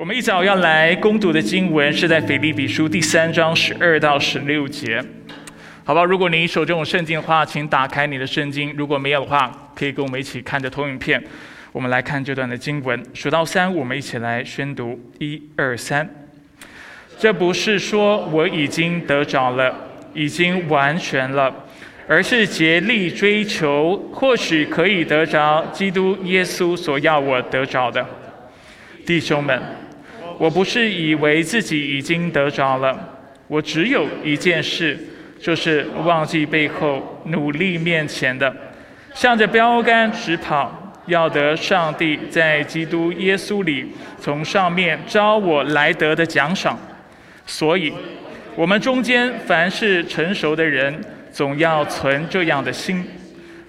[0.00, 4.98] 我们一早要来攻读的经文是在腓立比书第三章十二到十六节，
[5.84, 6.02] 好吧？
[6.02, 11.22] 如果你手中有圣经的话，请打开你的圣经；如果没有的话，可以跟我们一起看着投影片。
[11.70, 16.08] 我们来看这段的经文，数到三，我们一起来宣读：一、二、三。
[17.18, 19.70] 这不是说我已经得着了，
[20.14, 21.54] 已经完全了，
[22.08, 28.06] 而是竭力追求，或许可以得着基督耶稣所要我得着的，
[29.04, 29.60] 弟兄们。
[30.40, 32.98] 我不是以为自己已经得着了，
[33.46, 34.98] 我只有一件事，
[35.38, 38.50] 就是忘记背后，努力面前的，
[39.12, 46.78] 向着标杆直跑，要得上帝在基督耶稣里从上面招我来得的奖赏。
[47.44, 47.92] 所以，
[48.56, 50.98] 我们中间凡是成熟的人，
[51.30, 53.02] 总要存这样的心；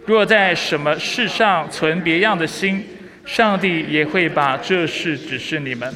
[0.05, 2.81] 若在什么事上存别样的心，
[3.25, 5.93] 上帝也会把这事指示你们。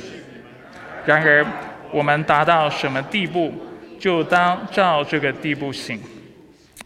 [1.05, 1.45] 然而，
[1.91, 3.53] 我们达到什么地步，
[3.99, 6.01] 就当照这个地步行。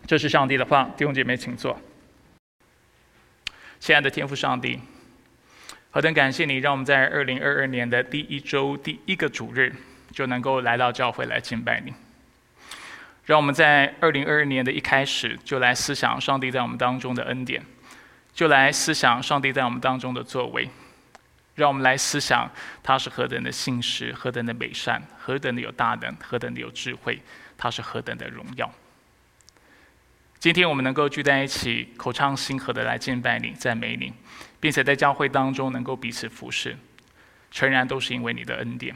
[0.05, 1.79] 这是上帝的话，弟兄姐妹，请坐。
[3.79, 4.77] 亲爱的天父上帝，
[5.91, 9.73] 何等感谢你，让我们在二零二二年的第一周第一个主日，
[10.11, 11.93] 就能够来到教会来敬拜你。
[13.23, 17.63] 让我们在二零二二年的一开始，就来思想上帝在我们当中的恩典，
[18.33, 20.67] 就来思想上帝在我们当中的作为。
[21.59, 22.49] 让我们来思想，
[22.81, 27.21] 他是何等的信实，何等的美善，何等的有大能，何等的有智慧，
[27.57, 28.71] 他是何等的荣耀。
[30.39, 34.13] 今天我们能够聚在一起，口唱心和的来敬拜你、赞美你，
[34.61, 36.77] 并且在教会当中能够彼此服侍，
[37.51, 38.95] 全然都是因为你的恩典。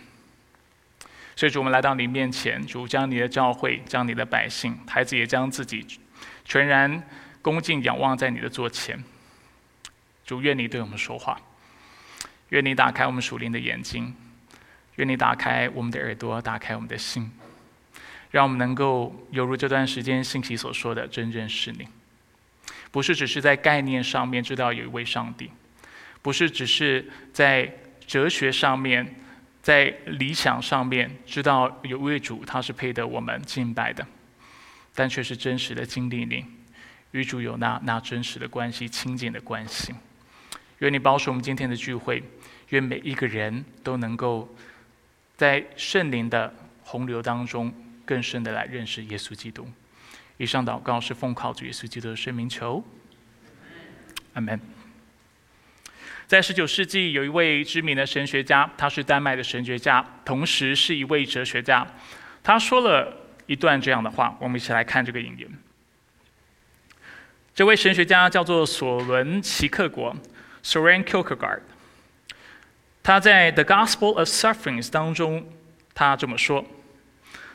[1.35, 5.85] 所以主，我们来到你面前，主将你的教会、将你的百姓、孩子也将自己
[6.45, 7.03] 全然
[7.41, 9.03] 恭敬仰望在你的座前。
[10.25, 11.37] 主，愿你对我们说话。
[12.49, 14.13] 愿你打开我们属灵的眼睛，
[14.95, 17.31] 愿你打开我们的耳朵，打开我们的心，
[18.31, 21.87] 让我们能够犹如这段时间信息所说的，真正是你。
[22.91, 25.49] 不是只是在概念上面知道有一位上帝，
[26.21, 27.73] 不是只是在
[28.05, 29.15] 哲学上面、
[29.63, 34.05] 在理想上面知道有位主，他是配得我们敬拜的，
[34.93, 36.45] 但却是真实的经历你，
[37.11, 39.95] 与主有那那真实的关系、亲近的关系。
[40.83, 42.21] 愿你保守我们今天的聚会。
[42.69, 44.53] 愿每一个人都能够
[45.37, 47.73] 在圣灵的洪流当中
[48.03, 49.65] 更深的来认识耶稣基督。
[50.35, 52.83] 以上祷告是奉靠主耶稣基督的圣名求，
[54.33, 54.59] 阿门。
[56.27, 61.87] 在十九世纪，有一位知名的神学家，他是丹麦的神学家，同时是一位哲学家。
[62.41, 63.15] 他说了
[63.45, 65.47] 一段这样的话，我们一起来看这个引言。
[67.55, 70.13] 这位神学家叫做索伦齐克国
[70.63, 71.61] （Soren Kierkegaard）。
[73.03, 75.45] 他在《The Gospel of Sufferings》当中，
[75.93, 76.65] 他这么说：“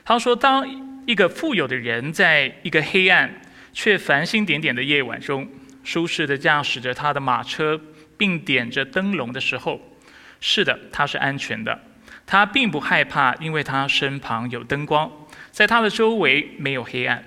[0.04, 3.40] 他说，当一个富有的人在一个黑暗
[3.72, 5.48] 却繁星点点的夜晚中，
[5.82, 7.80] 舒适的驾驶着他的马车，
[8.18, 9.80] 并点着灯笼的时候，
[10.38, 11.80] 是的，他是安全的。
[12.26, 15.10] 他并不害怕，因为他身旁有灯光，
[15.50, 17.24] 在他的周围没有黑暗。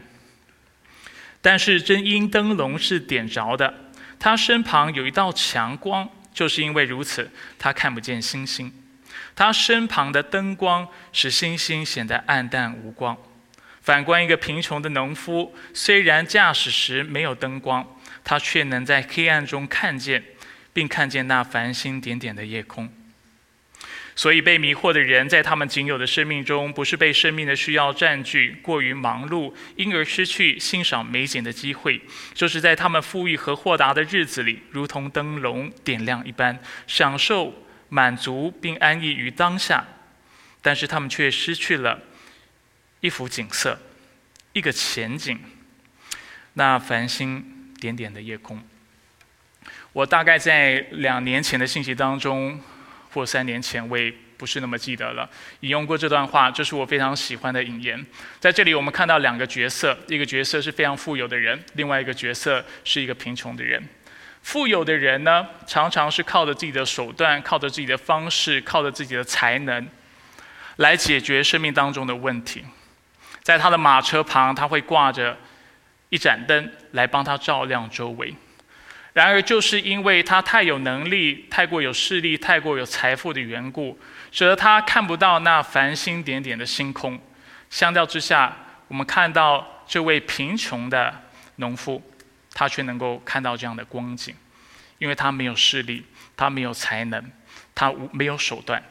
[1.42, 3.81] 但是，正因灯笼是点着的，
[4.22, 8.72] 他身旁有一道强光。”就是因为如此，他看不见星星，
[9.36, 13.18] 他身旁的灯光使星星显得暗淡无光。
[13.82, 17.86] 反观一个贫穷的农夫，虽然驾驶时没有灯光，
[18.24, 20.24] 他却能在黑暗中看见，
[20.72, 22.90] 并看见那繁星点点的夜空。
[24.14, 32.00] 所以，被迷惑的人在他们仅有的生命中，不是被生命的需要占据、过于忙碌，因而失去欣赏美景的机会；
[32.34, 37.54] 就是在他们富裕和豁达的日子里，如同灯笼点亮一般，享受
[37.88, 39.88] 满足并安逸于当下。
[40.62, 42.02] 但是，他们却失去了
[43.00, 43.80] 一幅景色、
[44.52, 45.40] 一个前景，
[46.56, 48.62] 那繁星点点的夜空。
[49.94, 52.62] 我大概在两年前的信息当中。
[53.12, 55.30] 或三年前，我也不是那么记得了。
[55.60, 58.04] 引用过这段话，这是我非常喜欢的引言。
[58.40, 63.82] 在这里，我们看到两个角色：一个角色是非常富有的人，另外一个角色是一个贫穷的人。
[64.42, 69.88] 富有的人呢，常常是靠着自己的手段、靠着自己的方式、靠着自己的才能，
[70.78, 72.64] 来解决生命当中的问题。
[73.44, 75.38] 在他的马车旁，他会挂着
[76.10, 78.34] 一盏灯，来帮他照亮周围。
[79.14, 84.00] 然而，就是因为他太有能力、太过有势力、太过有财富的缘故，
[84.32, 87.20] 使得他看不到那繁星点点的星空。
[87.70, 88.56] 相较之下，
[88.88, 91.14] 我们看到这位贫穷的
[91.58, 92.02] 农夫，
[92.54, 94.34] 他却能够看到这样的光景，
[94.98, 96.06] 因为他没有势力，
[96.38, 97.32] 他没有才能，
[97.76, 98.82] 他无没有手段。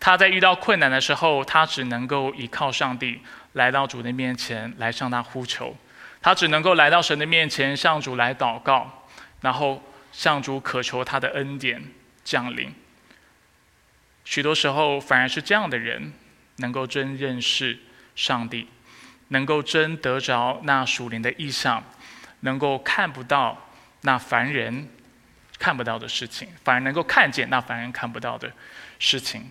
[0.00, 3.20] 他在遇到困难的时候，他只能够依靠上帝
[3.52, 5.76] 来到主的面前来向他呼求，
[6.22, 8.97] 他只能够来到神的面前向主来祷告，
[9.40, 9.82] 然后
[10.12, 11.82] 向主渴求他的恩典
[12.24, 12.74] 降临。
[14.24, 16.12] 许多时候，反而是这样的人
[16.56, 17.78] 能够真认识
[18.14, 18.68] 上帝，
[19.28, 21.82] 能够真得着那属灵的意象，
[22.40, 23.70] 能够看不到
[24.02, 24.88] 那凡人
[25.58, 28.52] 看不到的事情，反而能够看见那凡人看不到的
[28.98, 29.50] 事情。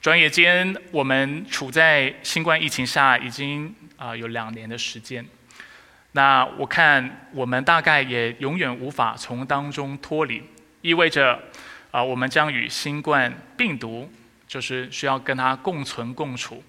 [0.00, 5.26] 转眼间，我们处在新冠疫情下，已经啊有两年的时间。
[6.16, 10.42] 那我看我们大概也永远无法从当中脱离，
[10.80, 11.38] 意味着
[11.90, 14.10] 啊我们将与新冠病毒
[14.48, 16.64] 就是需要跟它共存共处。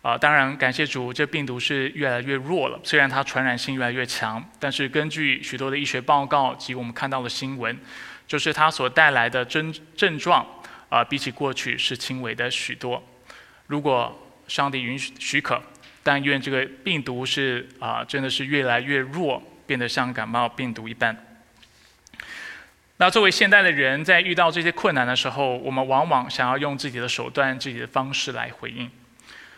[0.00, 2.78] 啊，当然感谢主，这病毒是越来越弱了。
[2.84, 7.76] 虽然它传染性越来越强，但是根据许多的医学报告及我们看到的新闻，
[8.28, 10.46] 就是它所带来的症症状。
[10.88, 13.02] 啊，比起过去是轻微的许多。
[13.66, 14.16] 如果
[14.46, 15.60] 上帝允许许可，
[16.02, 21.16] 但愿这个病毒是啊，真的是越来越弱，变得像感冒病毒一般。
[22.96, 28.90] 那作为现代的人，在遇到这些困难的时候，我们往往想要用自己的手段、自己的方式来回应。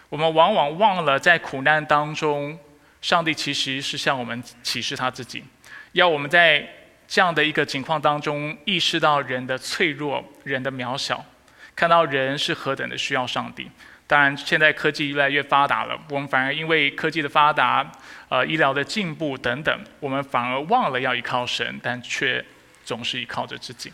[0.09, 2.59] 我们往往忘了，在苦难当中，
[3.01, 5.45] 上帝其实是向我们启示他自己，
[5.93, 6.67] 要我们在。
[7.13, 11.27] 这样的一个情况当中，意识到人的脆弱、人的渺小，
[11.75, 13.69] 看到人是何等的需要上帝。
[14.11, 17.89] 当然，现在科技越来越发达了，我们反而因为科技的发达、
[18.29, 22.45] 呃医疗的进步等等，我们反而忘了要依靠神，但却
[22.85, 23.93] 总是依靠着自己。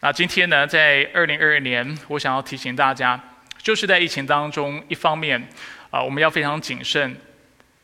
[0.00, 3.20] 那今天呢，在二零二二年，我想要提醒大家，
[3.58, 5.48] 就是在疫情当中，一方面
[5.92, 7.16] 啊，我们要非常谨慎。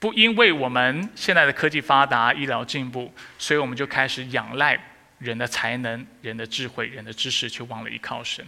[0.01, 4.77] 不因为我们现在的科技发达、医疗进步，所以我们就开始仰赖
[5.21, 8.45] 人的才能、人的智慧、人的知识，却忘了依靠神。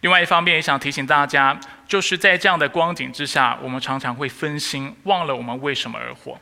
[0.00, 6.38] 另外一方面，也想提醒大家，就是在这样的光景之下，我们常常会分心，忘了我们为什么而活。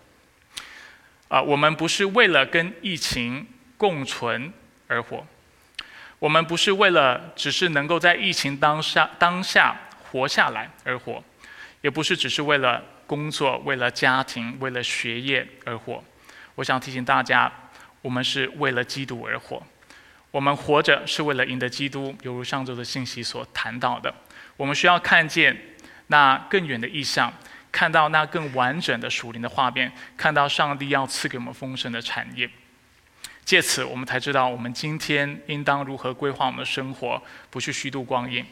[1.29, 4.53] 啊，我们不是为了跟疫情共存
[4.89, 5.27] 而活，
[6.19, 9.77] 我们不是为了只是能够在疫情当下当下
[10.11, 11.23] 活下来而活，
[11.81, 12.83] 也不是只是为了。
[13.07, 16.03] 工作为了家庭，为了学业而活。
[16.57, 17.53] 我想提醒大家，
[18.03, 19.63] 我们是为了基督而活。
[20.37, 24.15] 我们活着是为了赢得基督，犹如上周的信息所谈到的。
[24.59, 25.57] 我们需要看见
[26.09, 27.33] 那更远的意象，
[27.73, 32.51] 看到那更完整的属灵的画面，看到上帝要赐给我们丰盛的产业。
[33.47, 38.45] 借此，我们才知道我们今天应当如何规划我们的生活，不去虚度光阴，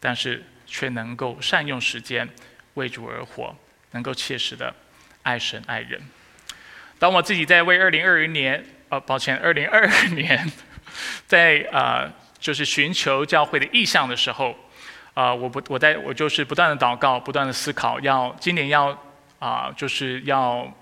[0.00, 2.26] 但是却能够善用时间，
[2.74, 3.54] 为主而活。
[3.90, 4.74] 能够切实的
[5.22, 6.00] 爱神爱人。
[6.98, 10.50] 当我自己在为二零二零年，呃，抱歉，二零二二年，
[11.26, 14.56] 在呃，就是寻求教会的意向的时候，
[15.14, 18.96] 啊，我不，我在我就是不断的祷告，不断的思考，要今年要
[19.38, 20.72] 啊，就是要。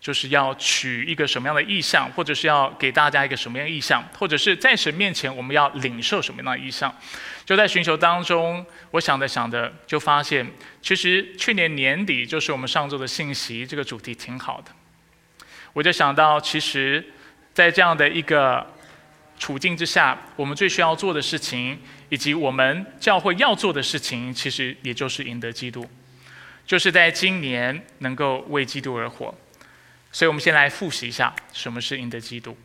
[0.00, 6.94] 就是要取一个什么样的意向，或者是要给大家一个什么样的意向，或者是在神面前我们要领受什么样的意向。
[7.44, 10.48] 就在寻求当中，我想着想着，就发现
[10.80, 14.70] 其实去年年底就是我们上周的信息，这个主题挺好的。
[15.72, 17.04] 我就想到，其实，
[17.52, 18.64] 在这样的一个
[19.38, 25.88] 处境之下，我们最需要做的事情，以及我们教会要做的事情，其实也就是赢得基督，
[26.66, 29.34] 就是在今年能够为基督而活。
[30.10, 32.56] 所以我们先来复习一下什么是赢得基督。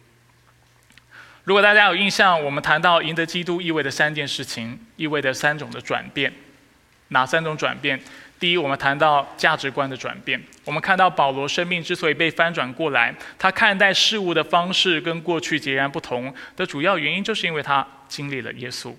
[1.44, 6.34] 如果大家有印象，我们谈到赢得基督意味着三件事情，意味着三种的转变。
[7.10, 8.02] 哪三种转变？
[8.44, 10.38] 第一，我们谈到价值观的转变。
[10.66, 18.94] 我们看到保罗生命之所以被翻转过来，他看待事物的方式跟过去截然不同的主要原因，就是因为他经历了耶稣，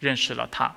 [0.00, 0.70] 认识了他，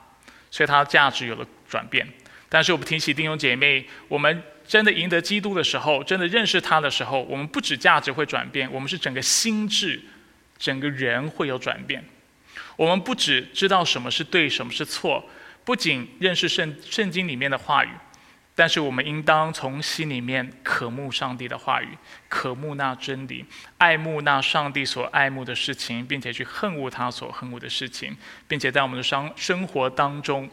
[0.49, 2.07] 所以他的价值有了转变。
[2.47, 4.41] 但是我们提起弟兄姐妹，我们。
[4.65, 10.01] 真的赢得基督的时候，真的认识他的时候，我们不止价值会转变，我们是整个心智、
[10.57, 12.03] 整个人会有转变。
[12.75, 15.23] 我们不只知道什么是对，什么是错，
[15.67, 17.89] 不仅认识圣圣经里面的话语，
[18.55, 21.89] 但是我们应当从心里面渴慕上帝的话语，
[22.29, 23.43] 渴慕那真理，
[23.77, 28.15] 爱慕那上帝所爱慕的事情，并且去恨恶他所恨恶的事情，
[28.47, 30.49] 并且在我们的生生活当中，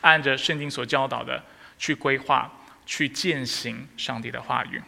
[0.00, 1.44] 按着圣经所教导的
[1.78, 2.50] 去规划。
[2.88, 4.80] 去践行上帝的话语，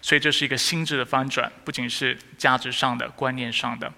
[0.00, 3.92] 所以这是一个心智的翻转，不仅是价值上的、观念上的，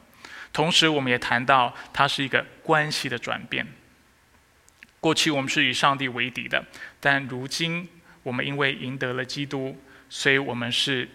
[0.53, 3.65] 同时我们也谈到它是一个关系的转变。
[5.05, 6.65] 过去我们是与上帝为敌的，
[6.99, 7.87] 但如今
[8.23, 11.07] 我们因为赢得了基督，所以我们是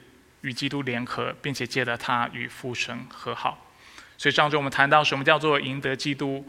[0.41, 3.73] 与基督联合，并且借着他与父神和好。
[4.15, 6.47] 所以上周我们谈到什么叫做赢得基督，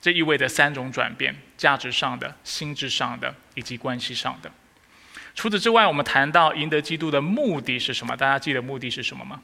[0.00, 4.50] 这意味着三种转变：价值上的、心智上的以及关系上的。
[5.34, 8.16] 除此之外，我们谈到赢得基督的目的是什么？
[8.16, 9.42] 大家记得目的是什么吗？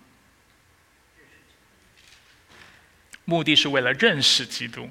[3.27, 4.89] 目的是为了认识基督。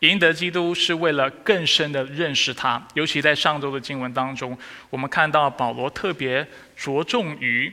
[0.00, 2.86] 赢得基督是为了更深的认识他。
[2.94, 4.56] 尤其在上周的经文当中，
[4.88, 7.72] 我们看到保罗特别着重于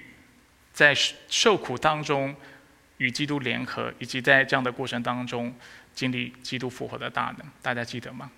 [0.74, 0.94] 在
[1.30, 2.36] 受苦当中
[2.98, 5.56] 与基督联合，以及在这样的过程当中
[5.94, 7.48] 经历基督复活的大能。
[7.62, 8.30] 大家记得吗？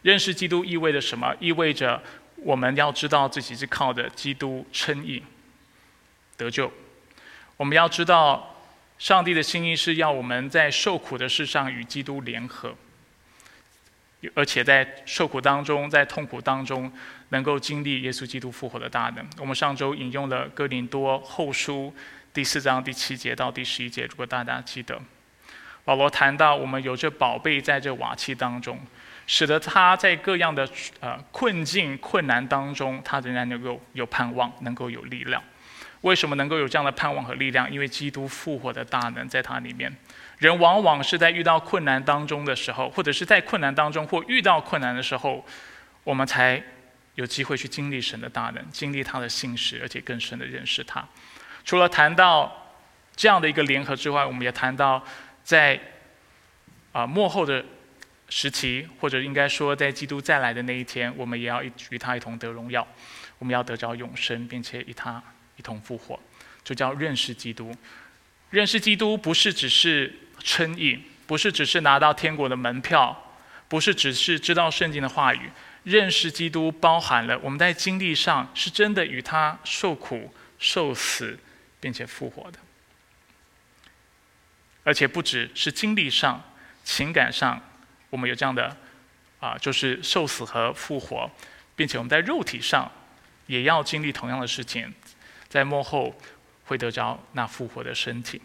[0.00, 1.34] 认识基督意味着什么？
[1.38, 2.02] 意味着
[2.36, 5.22] 我们要知道自己是靠着基督称义
[6.36, 6.72] 得救。
[7.56, 8.56] 我们要知道，
[8.98, 12.74] 上帝的心意是要我们在受苦的事上与基督联合，
[14.34, 16.90] 而且在受苦当中，在痛苦当中，
[17.30, 19.26] 能够经历耶稣基督复活的大能。
[19.38, 21.92] 我们上周引用了哥林多后书
[22.32, 25.00] 第四章第七节到第十一节，如果大家记得，
[25.84, 28.78] 保罗谈到我们有着宝贝在这瓦器当中。
[29.24, 35.40] 使得他在各样的呃困境、困难当中，他仍然能够有盼望，能够有力量。
[36.00, 37.72] 为什么能够有这样的盼望和力量？
[37.72, 39.94] 因为基督复活的大能在他里面。
[40.42, 45.42] 人往往是在遇到困难当中的时候，或者是在困难当中或遇到困难的时候，
[46.04, 46.62] 我们才
[47.14, 51.02] 有机会去经历神的大能，经历他的信实，而且更深的认识他。
[51.64, 52.74] 除了谈到
[53.14, 55.02] 这样的一个联合之外，我们也谈到
[55.44, 55.80] 在
[56.92, 57.64] 啊幕后的。
[58.34, 62.88] 时期，或者应该说，在基督再来的那一天，我们也要与他一同得荣耀，
[63.38, 65.22] 我们要得着永生，并且与他
[65.58, 66.18] 一同复活，
[66.64, 67.76] 就叫认识基督。
[68.48, 70.10] 认识基督不是只是
[70.42, 73.34] 称义，不是只是拿到天国的门票，
[73.68, 75.50] 不是只是知道圣经的话语。
[75.84, 81.36] 认识基督包含了我们在经历上是真的与他受苦、受死，
[81.80, 82.58] 并且复活的，
[84.84, 86.40] 而且不只是经历上、
[86.84, 87.60] 情感上。
[88.10, 88.76] 我们有这样的
[89.40, 91.28] 啊，就是受死和复活，
[91.74, 92.88] 并且我们在肉体上
[93.48, 94.94] 也要经历同样的事情，
[95.48, 96.14] 在幕后
[96.66, 98.40] 会得着那复活的身体。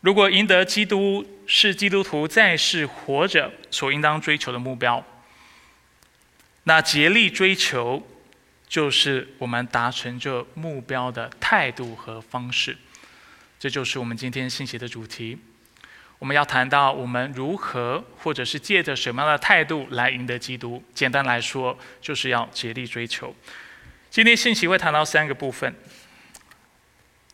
[0.00, 5.04] 如果赢得基督是基督徒在世活着所应当追求的目标，
[6.64, 8.06] 那竭力追求
[8.66, 12.76] 就是我们达成这目标的态度和方式。
[13.58, 15.38] 这就是我们今天信息的主题。
[16.18, 20.82] 我们要谈到我们如何，或者是借着什么样的态度来赢得基督。
[20.94, 23.34] 简单来说，就是要竭力追求。
[24.10, 25.74] 今天信息会谈到三个部分。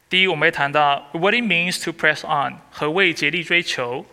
[0.09, 4.07] 第一，我们会谈到 What it means to press on，何谓竭力追求？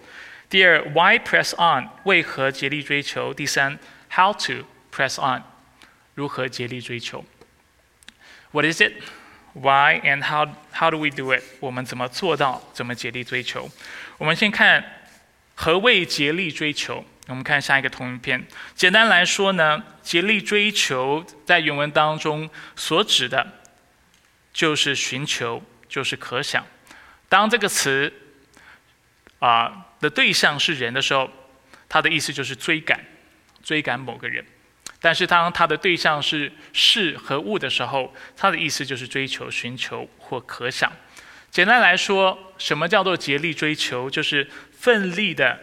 [0.50, 3.34] 第二，Why press on，为何竭力追求？
[3.34, 3.78] 第三
[4.12, 5.44] ，How to press on，
[6.16, 7.24] 如何竭力追求
[8.52, 11.44] ？What is it？Why and how how do we do it？
[11.60, 12.64] 我们怎么做到？
[12.74, 13.70] 怎么竭力追求？
[14.18, 14.84] 我们先看
[15.54, 17.06] 何谓竭力追求。
[17.28, 18.46] 我们看下一个同一篇。
[18.76, 23.48] 简单来说呢，竭力追求在原文当中所指的，
[24.52, 26.66] 就是寻求，就是可想。
[27.30, 28.12] 当这个词
[29.38, 31.30] 啊的对象是人的时候，
[31.88, 33.00] 它的意思就是追赶，
[33.62, 34.44] 追赶某个人。
[35.00, 40.92] 但是当他的对象是事和物的时候，他的意思就是追求、寻求或可想。
[41.52, 44.10] 简单来说，什么叫做竭力追求？
[44.10, 45.60] 就是奋力的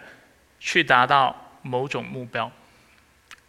[0.60, 2.52] 去达到某种目标。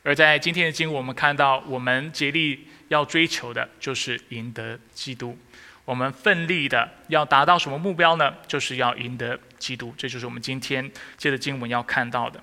[0.02, 5.38] 而在今天的经，我们看到我们竭力要追求的就是赢得基督。
[5.86, 8.34] 我们奋力的要达到什么目标呢？
[8.48, 9.94] 就是要赢得基督。
[9.98, 12.42] 这就是我们今天借着经文要看到的。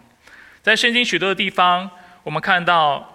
[0.63, 1.91] 在圣经许多的地方，
[2.23, 3.15] 我们看到。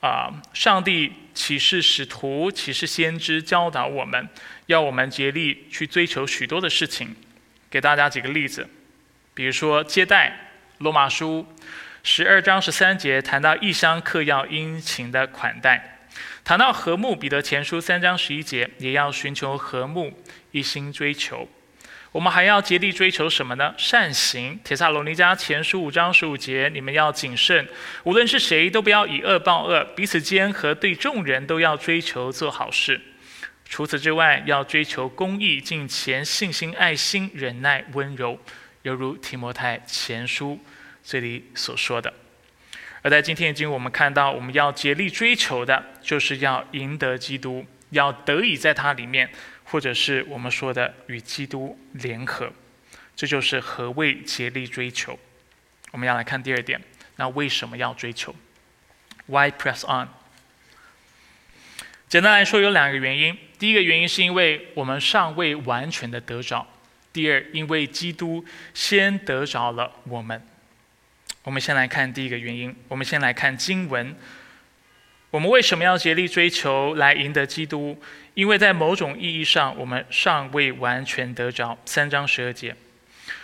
[0.00, 0.30] 啊！
[0.52, 4.28] 上帝启示使徒、启示先知，教导我们
[4.66, 7.16] 要我们竭力去追求许多的事情。
[7.70, 8.68] 给大家几个例子，
[9.32, 11.46] 比如说接待，罗马书
[12.02, 15.78] 十二章十三节谈到异乡客要殷勤的款待；
[16.44, 20.12] 谈到和睦，彼得前书三章十一节也要寻求和睦，
[20.50, 21.48] 一心追求。
[22.12, 23.74] 我们还要竭力追求什么呢？
[23.76, 24.60] 善行。
[24.62, 27.66] 铁萨罗尼迦前书五章十五节，你们要谨慎，
[28.04, 33.00] 无论是谁，都不要以恶报恶，彼此间和对众人都要追求做好事。
[33.64, 38.38] 除此之外，要追求公义、敬虔、信心、爱心、忍耐、温柔，
[38.82, 40.60] 犹如提摩太前书
[41.02, 42.14] 这里所说的。
[43.04, 49.30] 而在今天已经，我们看到，我们要竭力追求的，就是要赢得基督，要得以在他里面。
[49.66, 52.52] 或者是我们说的与基督联合，
[53.16, 55.18] 这就是何谓竭力追求。
[55.90, 56.80] 我们要来看第二点，
[57.16, 58.36] 那为什么要追求
[59.26, 60.08] ？Why press on？
[62.08, 63.36] 简单来说，有两个原因。
[63.58, 66.64] 第一个原因是因为我们尚未完全的得着，
[67.10, 68.44] 第二，因为基督
[68.74, 70.46] 先得着了我们。
[71.44, 72.74] 我们先来看第一个原因。
[72.88, 74.16] 我们先来看经文。
[75.30, 78.00] 我们为什么要竭力追求来赢得基督？
[78.34, 81.76] 因为在某种意义上，我们尚未完全得着。
[81.84, 82.74] 三章十二节，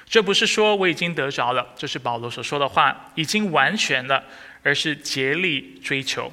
[0.07, 4.25] 这不是说我已经得着了，这是保罗所说的话，已经完全了，
[4.63, 6.33] 而是竭力追求。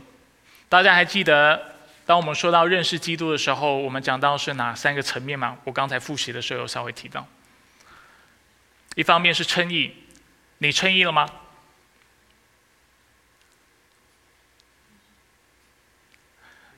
[0.69, 5.57] 大家还记得，当我们说到认识基督的时候，我们讲到是哪三个层面吗？
[5.63, 7.27] 我刚才复习的时候有稍微提到。
[8.95, 9.91] 一方面是称义，
[10.59, 11.27] 你称义了吗？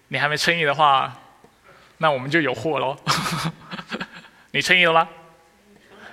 [0.09, 1.17] 你还没称义的话，
[1.97, 2.97] 那我们就有货喽。
[4.51, 5.07] 你称义了吗？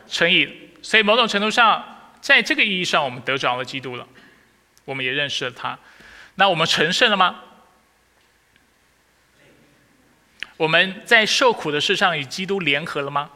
[0.07, 4.07] 称义，所以某种程度上，在这个意义上，我们得着了基督了，
[4.85, 5.79] 我们也认识了他。
[6.37, 7.43] 那我们成圣了吗？
[10.59, 13.31] 我们在受苦的事上与基督联合了吗？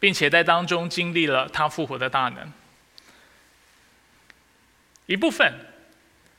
[0.00, 2.52] 并且在当中经历了他复活的大能，
[5.06, 5.69] 一部分。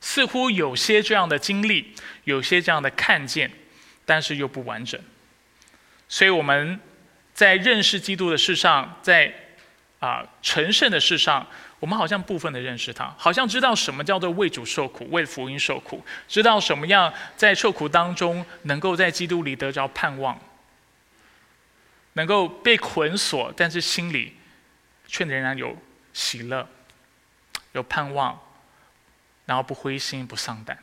[0.04, 1.94] 似乎有些这样的经历，
[2.24, 3.48] 有些这样的看见，
[4.04, 5.00] 但是又不完整。
[6.08, 6.78] 所以我们
[7.32, 9.32] 在认识基督的事上，在
[10.00, 11.46] 啊成圣的事上，
[11.78, 20.38] 我们好像部分的认识他，好像知道什么叫做为主受苦，为福音受苦，知道什么样在受苦当中能够在基督里得着盼望，
[22.14, 24.36] 能够被捆锁，但是心里
[25.06, 25.76] 却仍然有
[26.12, 26.68] 喜乐，
[27.70, 28.36] 有盼望。
[29.52, 30.78] 然后不灰心不丧胆，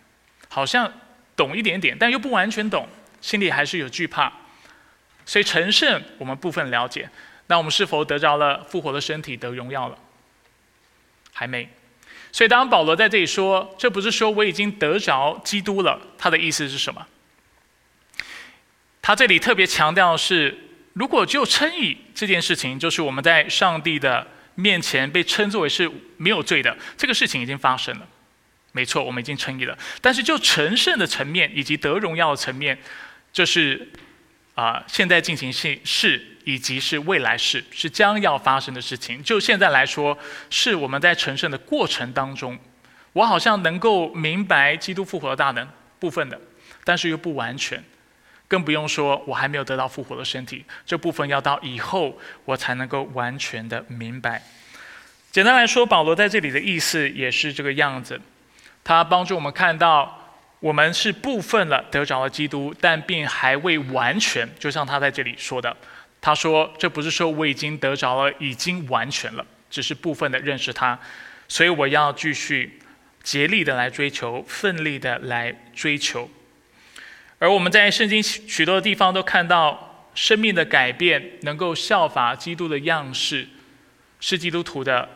[0.48, 0.94] 好像
[1.36, 2.88] 懂一点点，但又不完全懂，
[3.20, 4.32] 心里还是有惧怕。
[5.26, 7.10] 所以成圣我们部分了解，
[7.48, 9.98] 那我们是否得着了复活的身体得荣耀了？
[11.34, 11.68] 还没。
[12.32, 17.08] 所以当保罗在这里说，这不是说我已经得着基督了，他的意思是什么？
[19.02, 20.56] 他这里特别强调是，
[20.94, 28.08] 如果就称义这件事情，就是我们在上帝的面前被称作为是没有罪的，这个事情已经发生了。
[28.72, 29.78] 没错，我们已经称义了。
[30.02, 32.78] 但是就成圣的层面以及得荣耀的层面，
[33.34, 33.90] 这是
[34.54, 39.24] 啊现在进行性是以及是未来式，是将要发生的事情。
[39.24, 40.18] 就现在来说，
[40.50, 42.58] 是我们在成圣的过程当中，
[43.14, 45.68] 我好像能够明白基督复活的大能
[46.00, 46.40] 部分的，
[46.84, 47.84] 但是又不完全，
[48.48, 54.44] 更不用说我还没有得到复活的身体，这部分要到以后我才能够完全的明白。
[55.32, 58.20] 简单来说，保罗在这里的意思也是这个样子。
[58.90, 64.50] 他帮助我们看到，我们是部分了得着了基督，但并还未完全。
[64.58, 65.78] 就像他在这里说的，
[66.20, 70.98] 他说：“这不是说我已经得着了，已经完全了，只是部分的认识他。
[71.48, 72.80] 所以我要继续
[73.22, 76.28] 竭力的来追求，奋力的来追求。
[77.38, 83.50] 而我们在圣经许多的地方都看到，生命的改变能够效法基督的样式，
[84.20, 85.10] 是基督徒的。”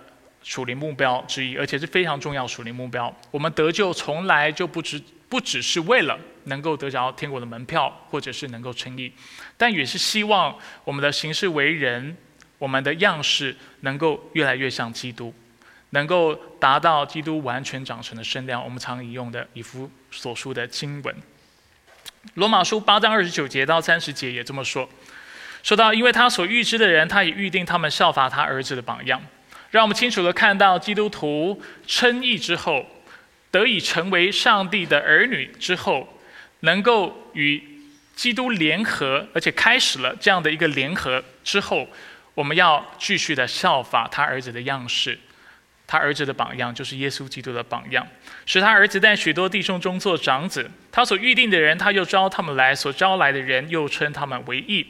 [0.43, 3.11] 属灵目标之一，而且是非常重要属灵目标。
[3.31, 9.11] 我们得救从来就不只不只是为了能够得着天国的门票，或者是能够称义，
[9.57, 12.15] 但也是希望我们的行事为人，
[12.59, 15.33] 我们的样式能够越来越像基督，
[15.91, 18.63] 能够达到基督完全长成的身量。
[18.63, 21.15] 我们常引用的以弗所书的经文，
[22.35, 24.87] 罗马书八章二十九节到三十节也这么说，
[25.63, 29.21] 说到因为他所预知的人，他也预定他们效法他儿子的榜样。
[29.73, 32.85] 让我们清楚的看到，基督徒称义之后，
[33.49, 36.07] 得以成为上帝的儿女之后，
[36.59, 37.59] 能够与
[38.15, 41.87] 基督联合，而且开始了这样的一个联合之后，
[42.35, 45.17] 我们要继续的效法他儿子的样式，
[45.87, 48.07] 他儿子的榜样就是耶稣基督的榜样，
[48.45, 50.69] 使他儿子在许多弟兄中做长子。
[50.91, 54.85] 他所预定的人，他又招他们来；所招来的人，又称他们为义；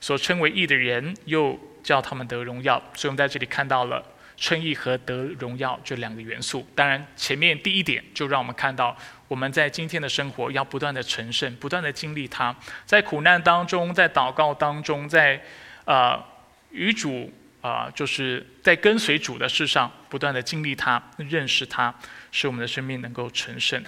[0.00, 2.82] 所称为义的人，又叫他们得荣耀。
[2.94, 4.04] 所以，我们在这里看到了。
[4.36, 8.96] 称义和得荣耀这两个元素，当然前面第一点就让我们看到，
[9.28, 15.40] 我们在今天的生活要不断的成圣，不断的经历它，在苦难当中，在祷告当中，在
[15.84, 16.22] 呃
[16.70, 21.94] 与主啊，就是在跟随主的事上，不断的经历它，认识它，
[22.32, 23.82] 使我们的生命能够成圣。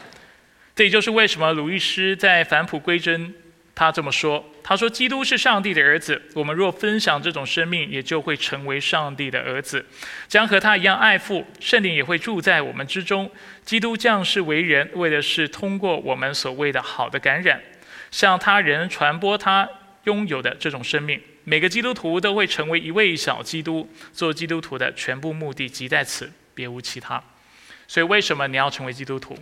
[0.75, 3.35] 这也就是为什么鲁易斯在返璞归真。
[3.79, 6.21] 他这么说：“他说，基督是上帝的儿子。
[6.33, 9.85] 我们若分享这种生命，也就会成为上帝的儿子，
[10.27, 11.47] 将和他一样爱父。
[11.61, 13.31] 圣灵也会住在我们之中。
[13.67, 17.61] 基督降世为人，为的是通过我们所谓的好的感染，
[18.11, 19.69] 向他人传播他
[20.05, 21.21] 拥有的这种生命。
[21.45, 23.87] 每个基督徒都会成为一位小基督。
[24.11, 27.23] 做基督徒的全部目的即在此，别无其他。
[27.87, 29.39] 所以，为什么你要成为基督徒？”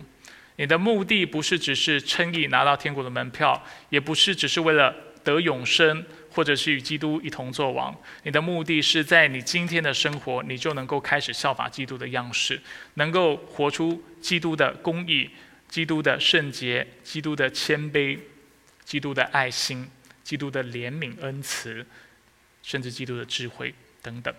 [0.57, 7.93] 你的目的不是只是称义拿到天国的门票，也不是只是为了得永生，或者是与基督一同作王。
[8.23, 12.61] 你的目的是在你今天的生活，你就能够开始效法基督的样式，
[12.93, 15.29] 能够活出基督的公义、
[15.67, 18.17] 基督的圣洁、基督的谦卑、
[18.83, 19.89] 基督的爱心、
[20.23, 21.85] 基督的怜悯恩慈，
[22.63, 24.33] 甚至基督的智慧等等。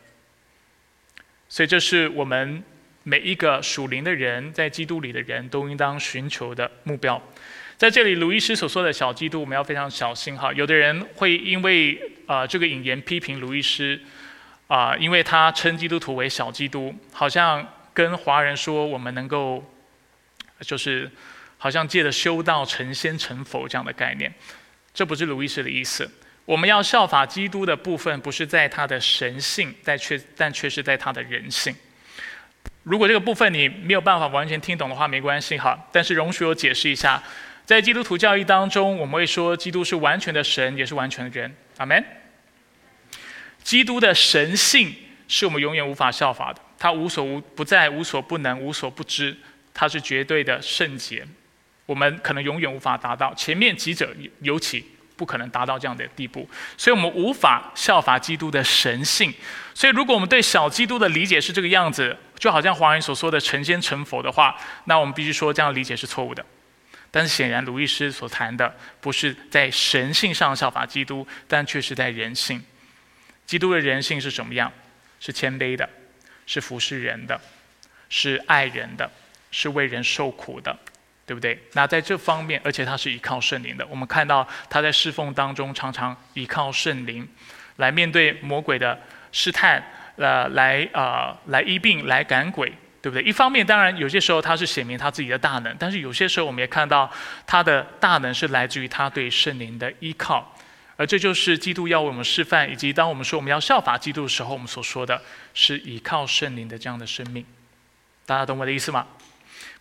[1.49, 2.63] 所以，这是我们
[3.09, 7.23] 每一个属灵的人，在基督里的人都应当寻求的目标。
[7.77, 10.53] 在这里，鲁伊斯所说的小基督，我们要非常小心哈。
[10.53, 13.97] 有的人会因为啊这个引言批评鲁伊斯，
[14.67, 17.65] 啊，因为他称基督徒为小基督，好像
[17.95, 19.65] 跟华人说我们能够，
[20.63, 21.09] 就是
[21.59, 24.35] 好像借着修道成仙成佛这样的概念，
[24.93, 26.11] 这不是鲁伊斯的意思。
[26.45, 31.73] 我们要效法基督的部分，不是在他的神性，但却但却是在他的人性。
[32.87, 35.77] 如果这个部分你没有办法完全听懂的话，没关系哈。
[35.91, 37.21] 但是容许我解释一下。
[37.65, 41.53] 在基督徒教义当中，我们会说基督是完全的神，也是完全的人。
[41.79, 42.05] 阿门。
[43.65, 44.95] 基督的神性
[45.27, 49.37] 是我们永远无法效法的，他无所无不在，无所不能，无所不知，
[49.75, 51.27] 他是绝对的圣洁，
[51.87, 53.35] 我们可能永远无法达到。
[53.35, 59.33] 前面几者尤其不可能达到这样的地步，所以我们无法效法基督的神性。
[59.75, 66.45] 所以，如果我们对小基督的理解是这个样子，就好像华人所说的成仙成佛的话，那我们必须说这样理解是错误的。
[67.11, 72.63] 但是显然，鲁易斯所谈的不是在神性上效法基督，但却是在人性。
[73.47, 74.71] 基督的人性是什么样？
[75.19, 75.89] 是谦卑的，
[76.45, 77.41] 是服侍人的，
[78.11, 79.11] 是爱人的，
[79.51, 80.79] 是为人受苦的，
[81.27, 81.59] 对不对？
[81.73, 83.87] 那在这方面，而且他是依靠圣灵的。
[83.89, 87.29] 我们看到他在侍奉当中常常依靠圣灵，
[87.77, 88.99] 来面对魔鬼的
[89.33, 89.85] 试探，
[90.17, 92.73] 呃，来呃，来医病，来赶鬼。
[93.03, 93.23] 对不对？
[93.23, 97.09] 一方面，当然有些时候他是显明他自己的大能，但是有些时候我们也看到
[97.47, 100.57] 他的大能是来自于他对圣灵的依靠，
[100.97, 105.23] 而这就是基督要为我们示范，以及当我们说我们要效法基督的时候，我们所说的
[105.55, 107.47] 是依靠圣灵的这样的生命。
[108.25, 109.07] 大家懂我的意思吗？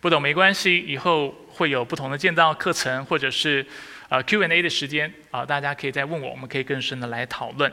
[0.00, 3.66] 不懂没关系，以后会有不同的建造课程，或者是
[4.08, 7.72] 呃 Q&A 的时间啊，大家可以再问我，我们可以更深的来讨论。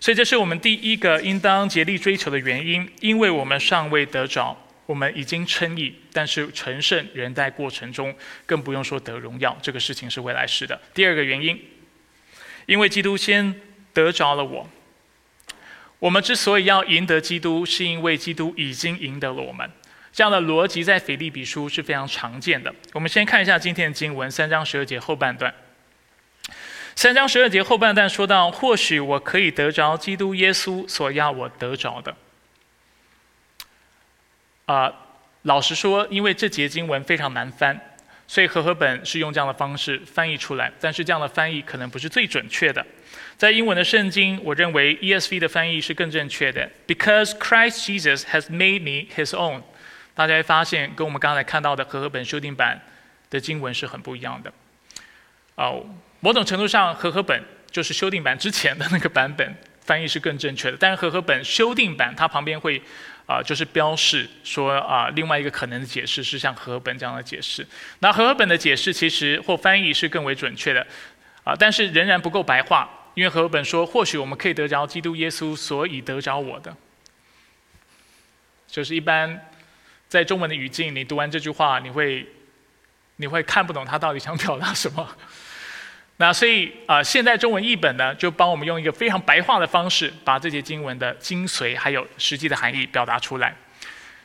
[0.00, 10.80] 所以，这是我们第一个应当竭力追求的原因，因为我们尚未得着，我们已经称义，但是成圣仍在过程中，更不用说得荣耀，这个事情是未来式的。
[10.92, 11.60] 第二个原因，
[12.66, 13.54] 因为基督先
[13.92, 14.68] 得着了我，
[16.00, 19.70] 我们之所以要赢得基督，是因为基督已经赢得了我们。
[20.12, 22.74] 这样的逻辑在腓利比书是非常常见的。
[22.92, 25.54] 我们先看一下今天的经文，三章十二节后半段。
[26.96, 32.14] 三章十二节后半段说到：“或许我可以得着基督耶稣所要我得着的。”
[34.66, 34.92] 啊，
[35.42, 37.80] 老实说，因为这节经文非常难翻，
[38.26, 40.70] 所以和合本是用这样的方式翻译出来。
[40.80, 42.84] 但是这样的翻译可能不是最准确的。
[43.38, 49.62] 在英文的圣经，我认为 ESV 的翻译是更正确的：“Because Christ Jesus has made me His own。”
[50.14, 52.80] 大家会发现，跟我们刚才看到的和合本修订版
[53.30, 54.52] 的经文是很不一样的。
[55.56, 55.84] 哦。
[56.22, 60.76] 某种程度上，和合本就是修订版之前的那个版本翻译是更正确的。
[60.78, 62.82] 但是和合本修订版它旁边会
[63.24, 67.66] 啊，就是标示说啊，另外一个可能的解释是像和合本这样的解释。
[68.00, 70.86] 那和合本的解释其实或翻译是更为准确的
[71.42, 76.76] 啊，但是仍然不够白话，因为和合本说或许我们可以得着基督耶稣，所以得着我的。
[78.66, 79.49] 就是一般
[80.10, 82.26] 在中文的语境，你读完这句话，你会
[83.16, 85.08] 你会看不懂他到底想表达什么。
[86.18, 93.56] 那所以啊，现在中文译本呢，就帮我们用一个非常白话的方式，把这节经文的精髓还有实际的含义表达出来。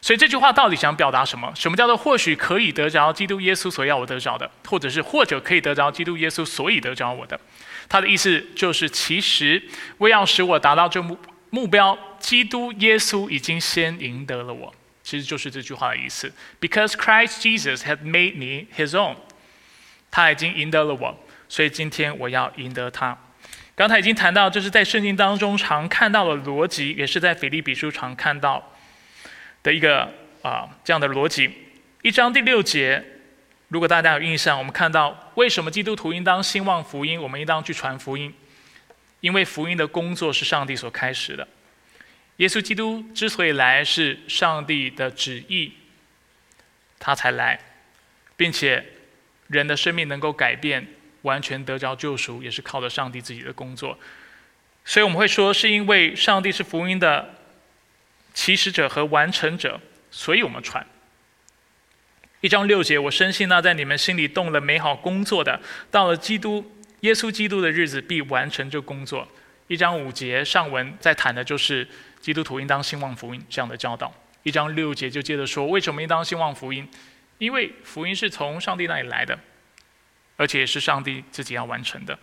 [0.02, 1.54] 所以这句话到底想表达什么？
[1.56, 7.40] 什么叫做或许可以得着基督耶稣所要我得着的，或者是或者可以得着基督耶稣所以得着我的？
[7.88, 9.62] 他的意思就是，其实
[10.00, 11.16] 为要使我达到这目
[11.52, 14.74] 目标，基督耶稣已经先赢得了我。
[15.06, 16.34] 其实就是这句话的意思。
[16.60, 19.18] Because Christ Jesus had made me His own，
[20.10, 21.24] 他已经赢得了我。
[21.48, 23.16] 所以今天我要赢得他。
[23.76, 28.74] 刚才已经谈到，这是在圣经当中常看到的逻辑，也是在腓立比书常看到
[29.62, 31.52] 的一个啊这样的逻辑。
[32.02, 33.06] 一章第六节，
[33.68, 38.34] 如果大家有印象，我们看到为什么基督徒应当兴旺福音，我们应当去传福音，
[39.20, 41.48] 因为福音的工作是上帝所开始的。
[42.38, 45.74] 耶稣基督之所以来，是上帝的旨意，
[47.00, 47.60] 他才来，
[48.36, 48.86] 并且
[49.48, 50.88] 人的生命能够改变。
[51.26, 53.98] 完全得着救赎，也是靠着上帝自己的工作，
[54.84, 57.34] 所以我们会说，是因为上帝是福音的
[58.32, 60.86] 起始者和完成者，所以我们传。
[62.42, 66.64] 一章六节，我深信那在你们心里动了美好工作的，到了基督
[67.00, 69.28] 耶稣基督的日子必完成这工作。
[69.66, 71.88] 一章五节上文在谈的就是
[72.26, 74.12] 基督徒应当兴旺福音这样的教导。
[74.42, 76.90] 一章六节就接着说，为什么应当兴旺福音？
[77.38, 79.38] 因为福音是从上帝那里来的，
[80.36, 82.18] 而且是上帝自己要完成的。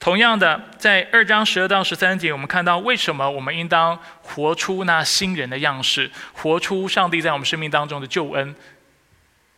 [0.00, 8.56] 同样的，在二章十二到十三节，我们看到为什么我们应当活出那新人的样式，活出上帝在我们生命当中的救恩，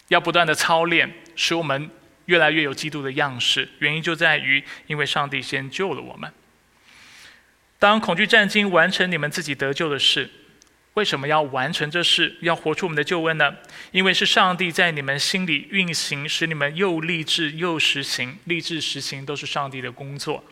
[0.09, 1.89] 要不断的操练，使我们
[2.25, 3.69] 越来越有基督的样式。
[3.79, 6.29] 原因就在于，因为上帝先救了我们。
[7.79, 10.31] 当恐惧战经完成你们自己得救的事。
[10.95, 13.53] 为什么要完成这事，要活出我们的救恩呢？
[13.91, 20.45] 因为是上帝在你们心里运行，使你们又立志又实行，立志实行都是上帝的工作，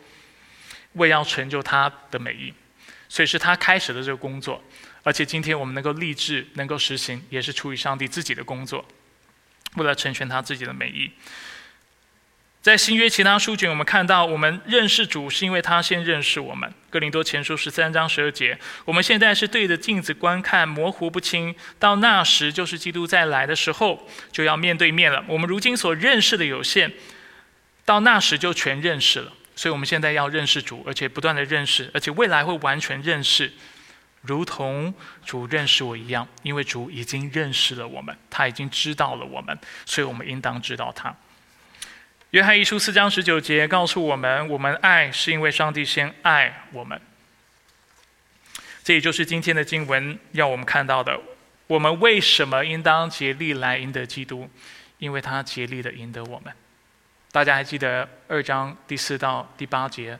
[0.93, 2.53] 为要成就他的美意，
[3.07, 4.61] 所以是他开始的这个工作。
[5.03, 8.85] 而且今天我们能够立志，能够实行，也是出于上帝自己的工作，
[9.77, 11.09] 为了成全他自己的美意。
[12.63, 16.73] 在新约其他书卷，我们看到，我们认识主是因为他先认识我们。
[16.89, 25.21] 哥林多前书十三章十二节，我们现在是对着镜子观看，模糊不清；到那时，就是基督再来的时候，就要面对面了。
[25.27, 26.93] 我们如今所认识的有限，
[27.83, 29.33] 到那时就全认识了。
[29.57, 33.51] 所以，我们现在要认识主，而且不断的认识，而且未来会完全认识，
[34.21, 34.93] 如同
[35.25, 36.25] 主认识我一样。
[36.43, 41.13] 因为主已经认识了我们，他已经知道了我们，所以我们应当知道他。
[42.33, 46.99] 约翰一书四章十九节告诉我们：我们爱是因为上帝先爱我们。
[48.83, 51.21] 这也就是今天的经文要我们看到的。
[51.67, 54.49] 我们为什么应当竭力来赢得基督？
[54.97, 56.51] 因为他竭力的赢得我们。
[57.31, 60.17] 大家还记得二章第四到第八节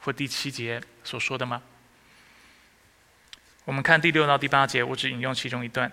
[0.00, 1.62] 或第七节所说的吗？
[3.64, 5.90] 我们看第六到第八节，我只引用其中一段：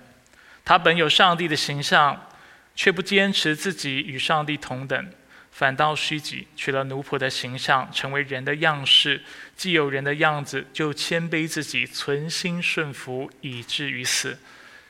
[0.65, 2.29] 他本有上帝的形象，
[2.75, 5.09] 却不坚持自己与上帝同等。
[5.53, 9.21] 反倒虚己，取了奴仆的形象，成为人的样式。
[9.55, 14.39] 既有人的样子，就谦卑自己，存心顺服，以至于死，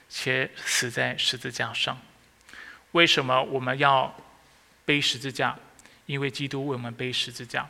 [0.10, 2.00] 且死在十字架上。
[2.94, 4.16] 为什么我们要
[4.86, 5.60] 背十字架？
[6.06, 7.68] 因为基督为我们背十字架。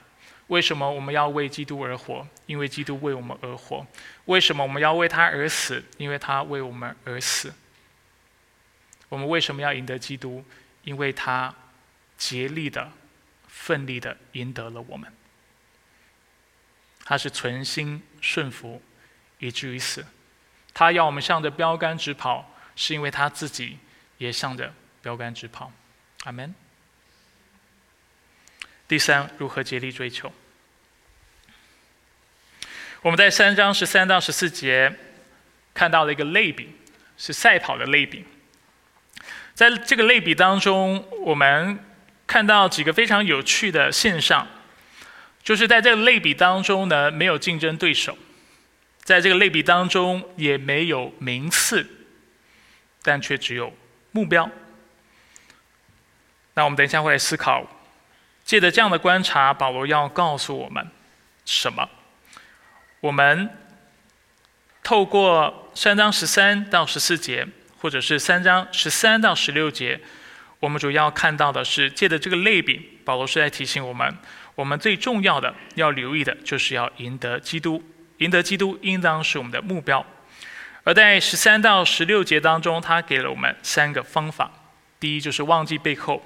[0.48, 2.28] 为什么我们要为基督而活？
[2.46, 3.86] 因为基督为我们而活。
[4.26, 5.84] 为什么我们要为他而死？
[5.98, 7.52] 因为他为我们而死。
[9.10, 10.46] 我们为什么要赢得基督？
[10.84, 11.52] 因为他。
[12.24, 12.90] 竭力的、
[13.50, 15.12] 奋力的赢得了我们。
[17.04, 18.82] 他是存心顺服，
[19.40, 20.06] 以至于死。
[20.74, 23.78] 他要我们向着标杆直跑，是因为他自己
[24.20, 25.70] 也向着标杆直跑。
[26.24, 26.56] 阿门。
[28.88, 30.32] 第三，如何竭力追求？
[33.02, 34.98] 我们在三章十三到十四节
[35.74, 36.74] 看到了一个类比，
[37.18, 38.26] 是赛跑的类比。
[39.54, 41.90] 在这个类比当中，我们。
[42.34, 44.48] 看到几个非常有趣的现象，
[45.44, 48.18] 就是在这个类比当中呢，没有竞争对手，
[49.04, 51.88] 在这个类比当中也没有名次，
[53.04, 53.72] 但却只有
[54.14, 54.50] 目标。
[56.56, 57.68] 那我们等一下会来思考，
[58.44, 60.90] 借着这样的观察，保罗要告诉我们
[61.46, 61.88] 什么？
[63.00, 63.48] 我们
[64.82, 67.48] 透过三章十三到十四节，
[67.80, 70.02] 或者是三章十三到十六节。
[70.64, 74.18] 我们主要看到的是，借着这个类比，保罗是在提醒我们，
[74.56, 77.84] 我们最重要的要留意的，就是要赢得基督。
[78.20, 80.06] 赢得基督应当是我们的目标。
[80.86, 84.50] 而在十三到十六节当中，他给了我们三个方法：
[85.02, 86.22] 第一就是忘记背后；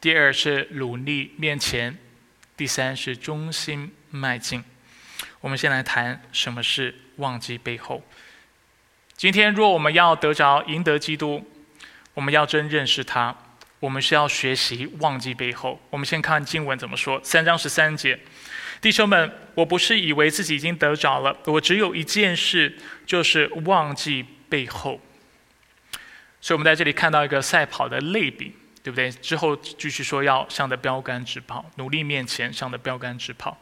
[0.00, 1.92] 第二是努力面前；
[2.56, 4.62] 第三是忠心迈进。
[5.40, 8.00] 我们先来谈什么是忘记背后。
[9.16, 11.44] 今天，若我们要得着赢得基督，
[12.14, 13.36] 我们要真认识他。
[13.82, 15.80] 我们需要学习忘记背后。
[15.90, 18.16] 我们先看经文怎么说，三章十三节，
[18.80, 25.00] 弟兄们，我不是以为自己已经得着了，我只有一件事，就是忘记背后。
[26.40, 29.10] 所以，我们在这里看到一个赛跑的类比，对不对？
[29.10, 33.58] 之后继续说要向着标杆直跑，努力面前向着标杆直跑。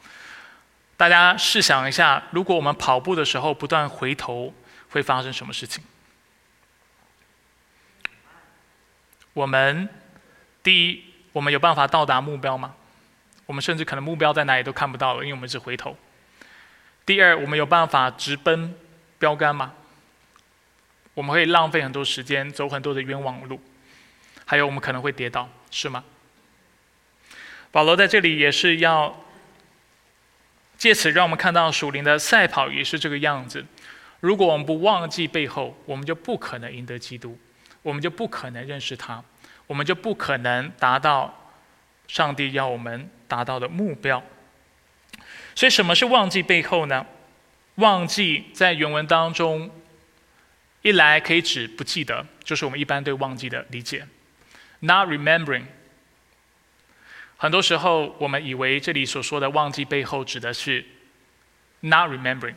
[0.98, 4.52] 大家试想一下，如果我们跑步的时候不断回头，
[4.90, 5.82] 会发生什么事情？
[9.32, 9.88] 我们。
[10.62, 12.74] 第一，我们有办法到达目标吗？
[13.46, 15.96] 我们甚至可能目标在哪里都看不到了，因为我们只回头。
[17.04, 18.74] 第二，我们有办法直奔
[19.18, 19.74] 标杆吗？
[21.14, 23.60] 我们会浪费很多时间，走很多的冤枉路，
[24.44, 26.04] 还有我们可能会跌倒，是吗？
[27.72, 29.24] 保罗在这里也是要
[30.78, 33.66] 借此让我们看到属灵的赛跑也是这个样子。
[34.20, 37.38] 如果我们不忘记背后，我们就不可能赢得基督，
[37.82, 39.22] 我们就不可能认识他。
[39.70, 41.54] 我们就不可能达到
[42.08, 44.20] 上帝要我们达到的目标。
[45.54, 47.06] 所以，什么是忘记背后呢？
[47.76, 49.70] 忘记在原文当中，
[50.82, 54.04] 一来可以指不记得，就是我们一般对忘记的理解
[54.80, 55.66] ，not remembering。
[57.36, 60.84] 很多时候，我们以为这里所说的忘记背后指的是
[61.82, 62.56] not remembering，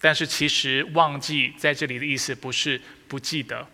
[0.00, 3.66] 但是其实忘记在这里的意思不是不记得。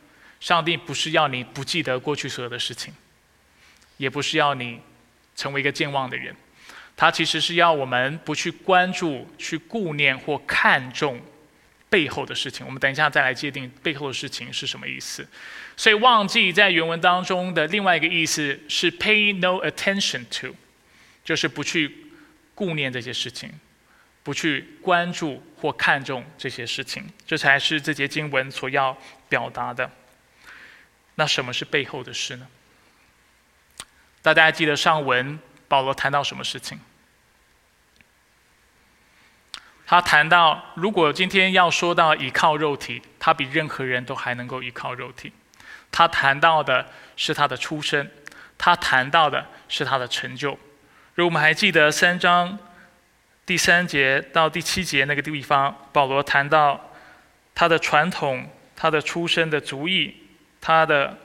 [0.42, 2.92] 上帝不是要你不记得过去所有的事情，
[3.96, 4.80] 也不是要你
[5.36, 6.34] 成为一个健忘的人。
[6.96, 11.20] 他其实是要我们不去关注、去顾念或看重
[11.88, 12.66] 背后的事情。
[12.66, 15.24] 我们等一下再来界定背后的事情是什么意思。
[15.76, 20.56] 所以，忘记在原文当中的另外一个意思是 pay no attention to，
[21.24, 22.08] 就是不去
[22.52, 23.48] 顾念这些事情，
[24.24, 27.08] 不去关注或看重这些事情。
[27.24, 29.88] 这才是这节经文所要表达的。
[31.22, 32.48] 那什么是背后的事呢？
[34.22, 36.80] 大家还记得上文保罗谈到什么事情？
[39.86, 45.32] 他谈到，如果今天要说到依靠肉体，他比任何人都还能够依靠肉体。
[45.92, 48.10] 他谈到的是他的出身，
[48.58, 50.58] 他谈到的是他的成就。
[51.14, 52.58] 如果我们还记得三章
[53.46, 56.90] 第三节到第七节那个地方，保罗谈到
[57.54, 60.16] 他的传统、他的出身的族裔、
[60.62, 61.18] 他的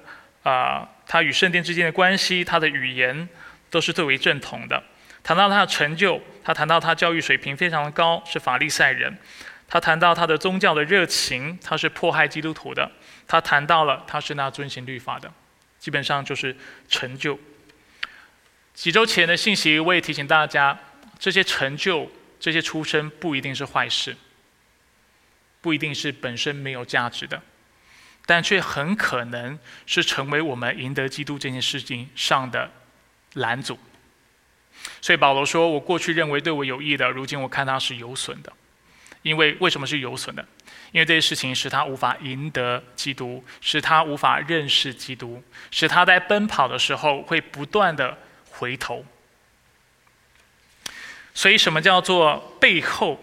[0.43, 3.30] 啊，他与圣殿之间的关系、他的语言，
[3.69, 4.84] 都是最为正统的。
[5.23, 9.13] 谈到他的成就，他谈到他教育水平非常的高，是法利赛人；
[9.67, 12.89] 他谈到他的宗教的热情，他是迫害基督徒的；
[13.28, 15.32] 他谈到了他是那遵行律法的，
[15.78, 16.56] 基本上就是
[16.89, 17.38] 成就。
[18.73, 20.80] 几周前的信息我也提醒大家，
[21.19, 24.15] 这些成就、这些出身不一定是坏事，
[25.62, 27.41] 不一定是本身没有价值的，
[28.27, 32.69] 但却很可能是成为我们赢得基督这件事情上的
[33.33, 33.79] 拦阻。
[35.01, 38.53] 所以保罗说：“我过去认为对我有益的，如今我看它是有损的。
[39.23, 40.45] 因为为什么是有损的？
[40.91, 48.17] 因为这些事情使他无法赢得基督，使他无法认识基督，使他在奔跑的时候会不断的
[48.51, 49.03] 回头。
[51.33, 53.19] 所以，什么叫做背后？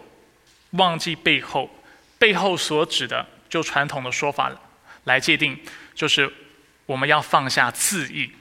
[0.72, 1.70] 忘记背后，
[2.18, 4.60] 背后所指的，就传统的说法了
[5.04, 5.58] 来界定，
[5.94, 6.32] 就是
[6.86, 8.32] 我们要放下自意，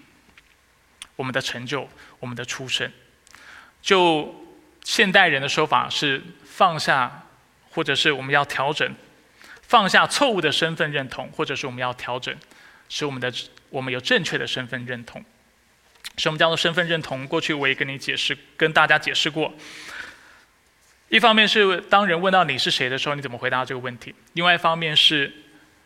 [1.16, 1.88] 我们的成就，
[2.20, 2.92] 我们的出身。”
[3.82, 4.34] 就
[4.84, 7.26] 现代人的说法是放下，
[7.70, 8.96] 或者是我们要调整，
[9.62, 12.34] 放下错误的身份认同，或者是我们要调整，
[12.88, 13.32] 使我们的
[13.70, 15.22] 我们有正确的身份认同。
[16.18, 17.28] 什么叫做身份认同？
[17.28, 19.54] 过去我也跟你解释，跟大家解释过。
[21.10, 25.43] 一方面是当人问到你是谁的时候，你怎么回答这个问题；另外一方面是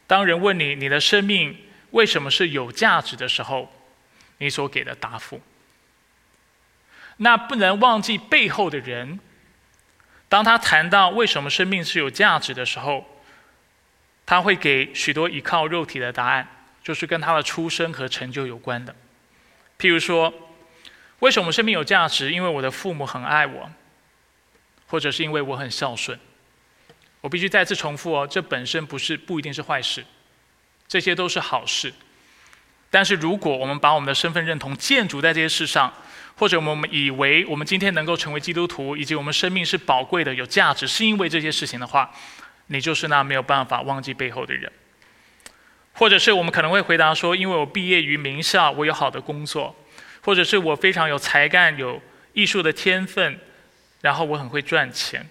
[0.08, 1.56] 当人问你你的生命
[1.92, 3.72] 为什么是有价值的时候，
[4.40, 5.42] 你所给的答复。
[7.18, 9.20] 那不能忘记背后的人。
[10.30, 13.06] 当他谈到为什么生命是有价值的时候，
[14.26, 16.48] 他会给许多依靠肉体的答案，
[16.84, 18.94] 就是跟他的出生和成就有关的。
[19.80, 20.34] 譬如说，
[21.20, 22.32] 为什么生命有价值？
[22.32, 23.72] 因为我的父母很爱我，
[24.88, 26.20] 或者是因为我很孝顺。
[27.28, 30.02] 我必须再次重复哦，这本身不是不一定是坏事，
[30.88, 31.94] 这些都是好事。
[32.90, 35.94] 但是如果我们把我们的身份认同建筑在这些事上，
[36.38, 42.10] 或者我们以为我们今天能够成为基督徒，以及我们生命是宝贵的、有价值，是因为这些事情的话，
[42.68, 44.72] 你就是那没有办法忘记背后的人。
[45.92, 49.76] 或者是我们可能会回答说：因为我毕业于名校，我有好的工作；
[50.22, 53.38] 或者是我非常有才干、有艺术的天分，
[54.00, 55.24] 然后我很会赚钱；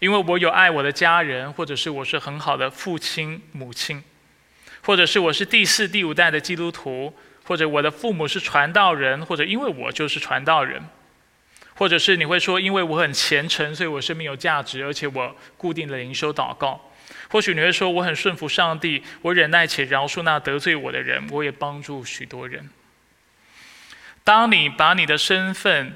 [0.00, 4.02] 因为我有爱我的家人，或者是我是很好的父亲、母亲；
[4.82, 7.14] 或者是我是第四、第五代的基督徒。
[7.48, 10.82] 或者我的父母是传道人，或者因为我就是传道人，
[11.76, 16.90] 或者是你会说，因为我很虔诚，所以我生命有价值，而且我固定的灵修祷告。
[17.28, 22.68] 或许你会说，我很顺服上帝，我忍耐且饶恕那得罪我的人，我也帮助许多人。
[24.24, 25.94] 当你把你的身份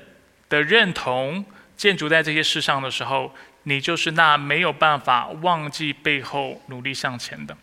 [0.48, 1.44] 的认同
[1.76, 3.34] 建筑在这些事上的时候，
[3.64, 7.56] 你就是那没有办法忘记背后努力向前的。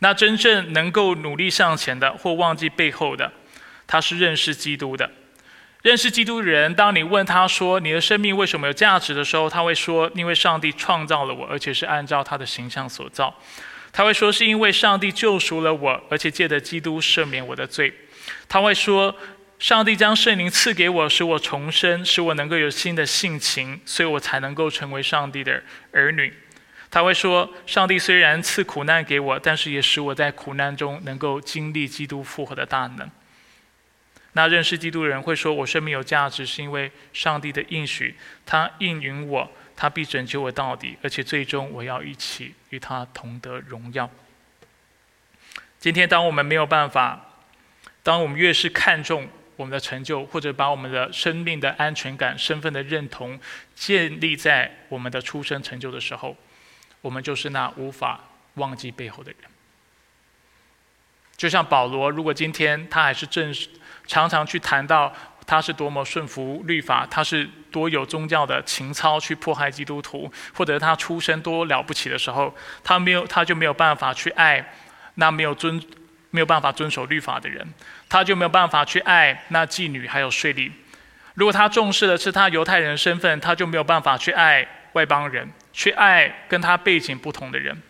[0.00, 3.32] 那真正能够努力向前的，或忘记背后的，
[3.86, 5.10] 他是认识基督的。
[5.82, 13.32] 认识基督的人，当你问他说你的生命为什么有价值的时候，他会说：因为上帝创造了我，而且是按照他的形象所造。
[13.92, 17.92] 他会说：是因为上帝救赎了我，而且借着基督赦免我的罪。
[18.48, 19.14] 他会说：
[19.58, 26.32] 上帝将圣灵赐给我，使我重生，使我能够有新的性情，所以我才能够成为上帝的儿女。
[26.90, 33.10] 他会说：“上帝虽然赐苦难给我，但是也使我在苦难中能够经历基督复活的大能。”
[34.32, 38.14] 那认识基督的人会说：“我生命有价值，是因为上帝的应许，
[38.46, 44.08] 他应允我，他必拯救我到底，而且最终我要一起与他同得荣耀。”
[45.80, 47.34] 今天，当我们没有办法，
[48.02, 49.28] 当我们越是看重
[49.58, 53.36] 我们的成就，或者把我们的生命的安全感、身份的认同
[53.74, 56.36] 建立在我们的出生成就的时候，
[57.00, 58.20] 我们就是那无法
[58.54, 59.40] 忘记背后的人。
[61.36, 63.52] 就像保罗，如果今天他还是正
[64.06, 65.12] 常常去谈到
[65.44, 72.54] 他是多么顺服律法，他是多有宗教的情操去迫害基督徒，或者他出身多了不起的时候，
[72.84, 74.72] 他没有他就没有办法去爱
[75.14, 75.82] 那没有尊
[76.30, 77.66] 没有办法遵守律法的人，
[78.08, 80.70] 他就没有办法去爱那妓女还有税吏。
[81.34, 87.80] 如果他重视的是他犹太人的身份，他就没有办法去爱外邦人，去爱跟他背景不同的人。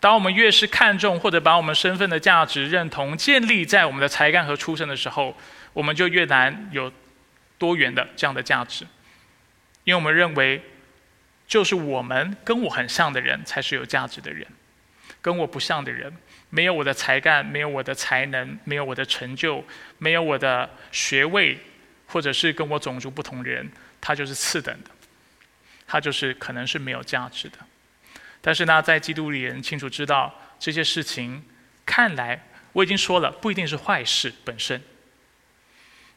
[0.00, 5.36] 当我们越是看重或者把我们身份的价值认同建立在我们的才干和出身的时候，
[5.72, 6.92] 我们就越难有
[7.58, 8.86] 多元的这样的价值，
[9.84, 10.62] 因为我们认为，
[11.48, 14.46] 就是我们跟我很像的人才是有价值的人，
[15.22, 16.14] 跟我不像的人，
[16.54, 19.64] 没有我的才干，没有我的才能，没有我的成就，
[19.98, 21.58] 没有我的学位，
[22.06, 23.68] 或者是跟我种族不同的人，
[24.00, 24.90] 他就是次等的，
[25.84, 27.58] 他就是可能是没有价值的。
[28.40, 31.42] 但是呢，在基督里人清楚知道这些事情，
[31.84, 34.80] 看来我已经说了，不一定是坏事本身。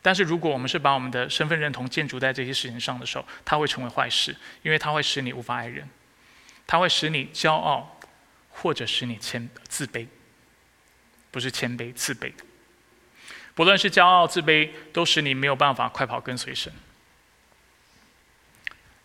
[0.03, 5.89] 但是如果我们是把我们的身份认同建筑在这些事情上的时候，它会成为坏事，因为它会使你无法爱人，
[6.67, 7.99] 它会使你骄傲，
[8.49, 10.05] 或者使你谦自卑，
[11.37, 12.33] 不是谦卑自卑。
[13.53, 16.73] 不论是骄傲自卑，都使你没有办法快跑跟随神，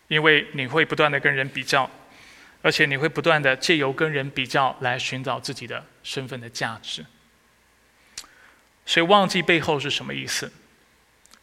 [0.07, 1.87] 因为你会不断的跟人比较。
[2.63, 7.05] 而且你会不断的借由跟人比较来寻找自己的身份的价值，
[8.83, 10.51] 所以忘记背后是什么意思？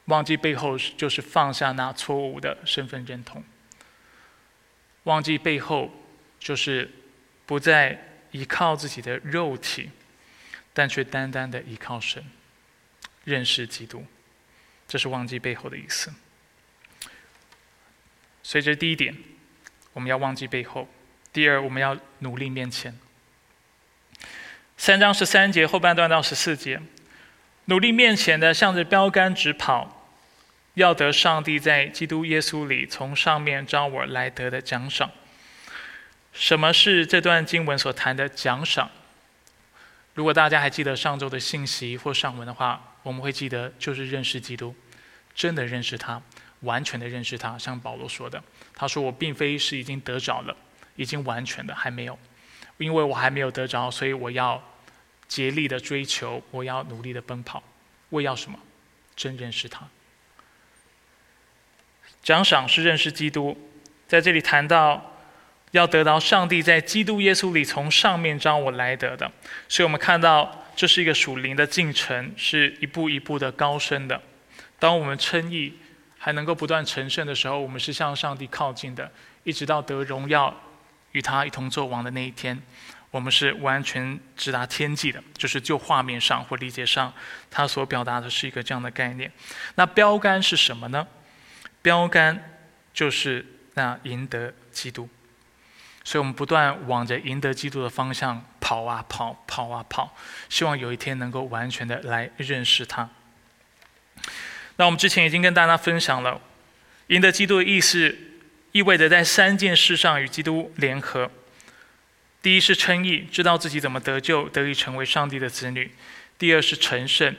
[0.07, 3.45] 忘记背后就是放下那错误的身份认同。
[5.05, 5.89] 忘记背后
[6.41, 6.91] 就是
[7.47, 9.91] 不再依靠自己的肉体，
[10.73, 12.25] 但却单单的依靠神，
[13.25, 14.07] 认识基督，
[14.87, 16.13] 这是忘记背后的意思。
[18.43, 19.17] 所以这是第一点，
[19.93, 20.89] 我们要忘记背后。
[21.33, 22.99] 第二，我们要努力面前。
[24.77, 26.81] 三章十三节后半段到十四节，
[27.67, 30.09] 努力面前的向着标杆直跑，
[30.75, 35.11] 要得上帝在基督耶稣里从上面招我来得的奖赏。
[36.33, 38.91] 什么是这段经文所谈的奖赏？
[40.21, 44.75] 如果大家还记得上周的信息或上文的话，我们会记得就是认识基督，
[45.35, 46.21] 真的认识他，
[46.61, 47.57] 完全的认识他。
[47.57, 48.45] 像保罗说的，
[48.75, 50.55] 他说：“我并非是已经得着了。”
[50.97, 52.19] 已经完全的还没有，
[52.77, 54.63] 因为我还没有得着，所以我要
[55.27, 57.63] 竭力的追求，我要努力的奔跑。
[58.11, 58.59] 为要什么？
[59.17, 59.89] 真认识他。
[62.23, 63.57] 奖赏是认识基督，
[64.07, 65.10] 在这里谈到
[65.73, 69.31] 要得到上帝在基督耶稣里从上面招我来得的，
[69.69, 74.21] 所以我们看到这是一个属灵的进程，是一步一步的高升的。
[74.79, 75.75] 当我们称义
[76.19, 79.11] 还能够不断成圣的时候，我们是向上帝靠近的，
[79.45, 80.55] 一直到得荣耀。
[81.13, 82.57] 与他一同做王的那一天，
[83.11, 85.21] 我们是完全直达天际的。
[85.37, 87.13] 就是就画面上或理解上，
[87.51, 89.29] 他所表达的是一个这样的概念。
[89.75, 91.05] 那标杆是什么呢？
[91.83, 92.61] 标杆
[92.95, 93.45] 就是
[93.75, 95.09] 那赢得基督。
[96.11, 100.13] 所以我们不断往着赢得基督的方向跑啊跑，跑啊跑，
[100.49, 103.09] 希望有一天能够完全的来认识他。
[104.75, 106.41] 那我们之前已经跟大家分享了，
[107.07, 108.19] 赢得基督的意思。
[108.73, 111.31] 意味着在三件事上与基督联合：
[112.43, 115.91] 第一是称义，知道自己怎么得救，得以成为上帝的子女；
[116.37, 117.37] 第二是成圣。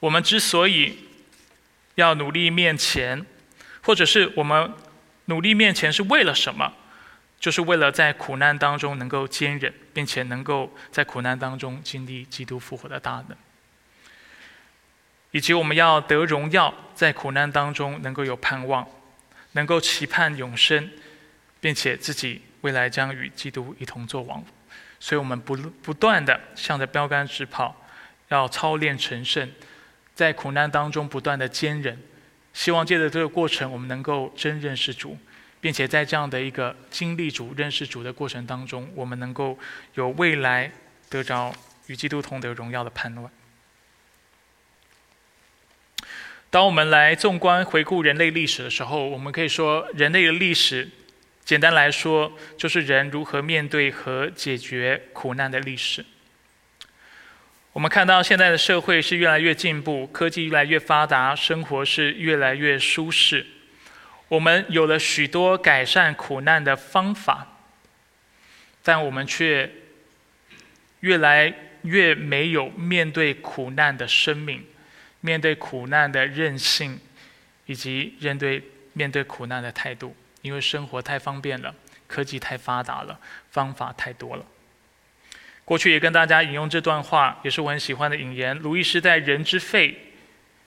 [0.00, 1.00] 我们之所以
[1.96, 3.26] 要努力面前，
[3.82, 4.72] 或者是我们
[5.26, 6.72] 努力面前是为了什么？
[7.40, 13.36] 就是为了在苦难当中能够坚忍，并且能够在苦难当中经历基督复活的大能，
[15.30, 18.86] 以及我们要得荣耀，在苦难当中能够有盼望。
[19.52, 20.90] 能够期盼永生，
[21.58, 24.44] 并且自己未来将与基督一同作王，
[25.00, 27.74] 所以我们不不断的向着标杆直跑，
[28.28, 29.50] 要操练成圣，
[30.14, 31.98] 在苦难当中不断的坚忍，
[32.52, 35.16] 希望借着这个过程，我们能够真认识主，
[35.60, 39.58] 并且在这样的一个经历主、认识主的过程当中，我们能够
[39.94, 40.70] 有未来
[41.08, 41.54] 得着
[41.86, 43.30] 与基督同得荣耀的盼望。
[46.50, 50.88] 当我们来纵观回顾人类历史的时候，我们可以说，人类的历史，
[51.44, 56.04] 简单来说，就是人如何面对和解决苦难的历史。
[57.74, 63.46] 我们看到现在的社会是越来越进步，科技越来越发达，生活是越来越舒适。
[64.28, 67.46] 我们有了许多改善苦难的方法，
[68.82, 69.70] 但我们却
[71.00, 71.52] 越来
[71.82, 74.64] 越没有面对苦难的生命，
[75.20, 77.00] 面对苦难的韧性，
[77.66, 78.62] 以及面对
[78.92, 80.14] 面对苦难的态度。
[80.42, 81.74] 因为生活太方便了，
[82.06, 83.18] 科技太发达了，
[83.50, 84.44] 方法太多了。
[85.64, 88.56] 过去也跟大家引用这段话，也是我很喜欢的引言。
[88.58, 89.90] 鲁易斯在《人之肺》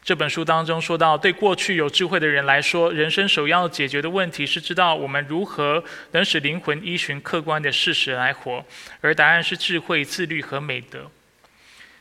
[0.03, 8.65] 这本书当中说到，对过去有智慧的人来说，人生首要解决的问题是知道我们如何能使灵魂依循客观的事实来活，
[9.01, 11.11] 而答案是智慧、自律和美德。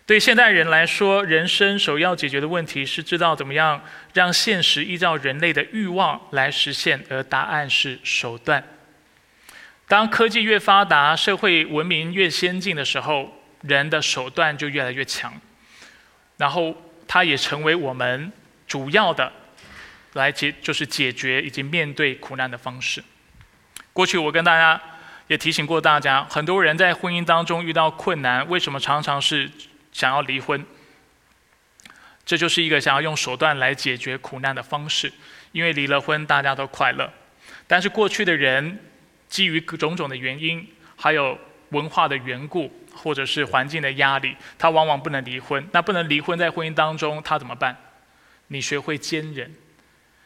[0.06, 3.80] 对现代人来说，人生首要解决的问题是知道怎么样
[4.14, 8.64] 让现实依照人类的欲望来实现，而答案是手段。
[9.86, 13.30] 当科技越发达，社会文明越先进的时候，
[13.60, 15.32] 人的手段就越来越强，
[16.38, 16.74] 然后
[17.12, 18.30] 它也成为我们
[18.68, 19.32] 主要的
[20.12, 23.02] 来解，就是解决以及面对苦难的方式。
[23.92, 24.80] 过去我跟大家
[25.26, 29.50] 也提醒过大家，很多人在婚姻当中遇到困难，为什么常常是
[29.90, 30.64] 想要离婚？
[32.24, 35.12] 这就是一个想要用手段来解决苦难的方式，
[35.50, 37.12] 因为离了婚大家都快乐，
[37.66, 38.78] 但是过去的人。
[39.28, 41.38] 基于种种的原因，还有
[41.68, 42.68] 文化的缘故，
[43.02, 45.66] 或者是环境的压力，他往往不能离婚。
[45.72, 47.76] 那不能离婚，在婚姻当中他怎么办？
[48.48, 49.54] 你学会坚忍，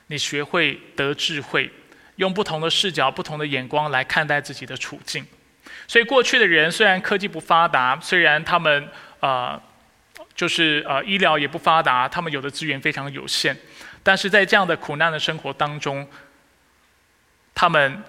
[0.09, 1.71] 你学会得智慧，
[2.17, 5.27] 用不同的视角、不同的眼光来看待自己的处境。
[5.87, 8.89] 所以过去的人虽然科技不发达，虽然他们
[9.21, 9.61] 呃
[10.35, 13.57] 就是呃医疗也不发达，他们有的资源非常有限，
[14.03, 16.07] 但是在这样的苦难的生活当中，
[17.55, 18.03] 他们。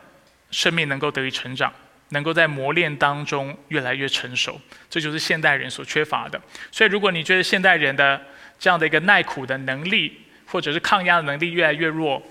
[0.52, 1.74] 生命能够得以成长，
[2.10, 6.40] 能够在磨练当中越来越成熟，这就是现代人所缺乏的。
[6.72, 8.22] 所以，如果你觉得现代人的
[8.60, 12.22] 这样的一个耐苦的能力，或者是抗压的能力越来越弱，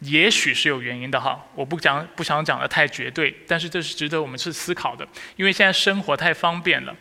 [0.00, 1.46] 也许是有原因的哈。
[1.54, 5.06] 我不讲，不想讲的太绝对，但是这是值得我们去思考的。
[5.36, 6.94] 因为现在生活太方便了。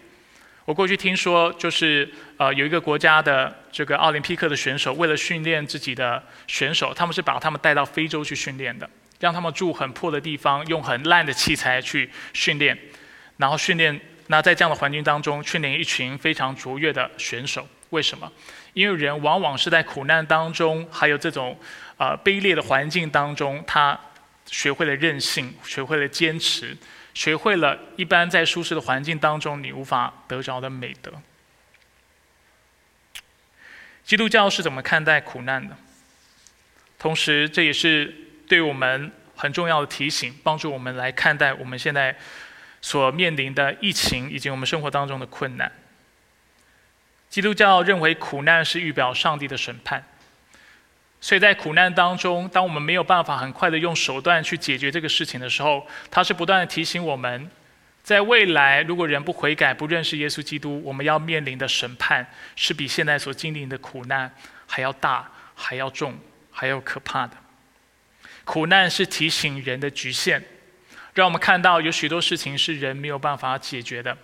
[0.66, 2.08] 我过去听说，就是
[2.38, 8.88] 呃，有一个国家的这个奥林匹克的选手，为了训练自己的选手，他们是把他们带到非洲去训练的。
[9.20, 12.78] 让他们住很破的地方，用很烂的器材去训练，
[13.38, 14.00] 然后训练。
[14.28, 17.68] 那在这样的环境当中，训练一群非常卓越的选手。
[17.90, 18.32] 为什么？
[18.74, 21.60] 因为人往往是在苦难当中，还有这种
[21.98, 24.00] 呃卑劣的环境当中，他
[24.46, 26.78] 学会了韧性，学会了坚持，
[27.16, 31.12] 学会了一般在舒适的环境当中你无法得着的美德。
[34.06, 35.76] 基督教是怎么看待苦难的？
[37.00, 38.29] 同时，这也是。
[38.50, 42.18] 对我们很重要的提醒，帮助我们来看待我们现在
[42.82, 45.72] 所面临的疫情以及我们生活当中的困难。
[47.30, 50.04] 基督教认为苦难是预表上帝的审判，
[51.22, 57.52] 所以在苦难当中，当我们没有办法很快的用手段去解决这个事情的时候，他是不断的提醒我们，
[58.02, 62.26] 在未来如果人不悔改、不认识耶稣基督，我们要面临的审判
[62.56, 64.34] 是比现在所经历的苦难
[64.66, 66.18] 还要大、还要重、
[66.52, 67.38] 还要可怕的。
[68.50, 70.42] 苦难是提醒人的局限，
[71.14, 74.18] 让我们看到有许多事情是人没有办法解决的，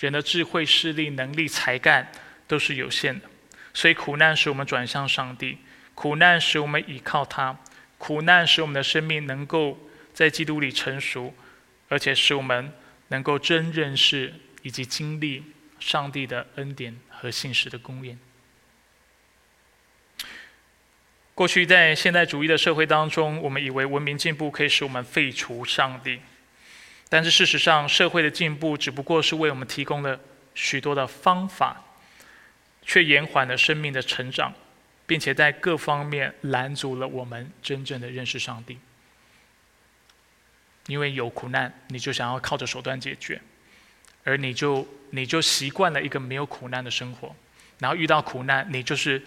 [0.00, 2.10] 人的智慧、势力、能力、才干
[2.48, 3.30] 都是有限的，
[3.72, 5.58] 所以苦难使我们转向上帝，
[5.94, 7.56] 苦难使我们倚靠他，
[7.96, 9.78] 苦难使我们的生命能够
[10.12, 11.32] 在基督里成熟，
[11.88, 12.72] 而且使我们
[13.10, 15.44] 能够真认识以及经历
[15.78, 18.18] 上帝的恩典和信实的供应。
[21.40, 26.20] 过去在现代主义的社会当中，我们以为文明进步可以使我们废除上帝，
[27.08, 30.20] 但是事实上，社会的进步只不过是为我们提供了
[30.54, 31.82] 许多的方法，
[32.82, 34.52] 却延缓了生命的成长，
[35.06, 38.78] 并且在各方面拦阻了我们真正的认识上帝。
[40.88, 43.40] 因为有苦难，你就想要靠着手段解决，
[44.24, 47.34] 而你就你就习惯了一个没有苦难的生活，
[47.78, 49.22] 然后遇到苦难，你就是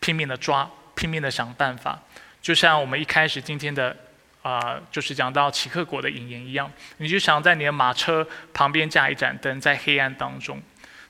[0.00, 0.68] 拼命的抓。
[0.96, 2.02] 拼命的想办法，
[2.42, 3.96] 就像我们一开始今天的
[4.42, 10.60] 啊，就是讲到奇克果的引言一样，你就想在你的马车旁边架一盏灯，在黑暗当中，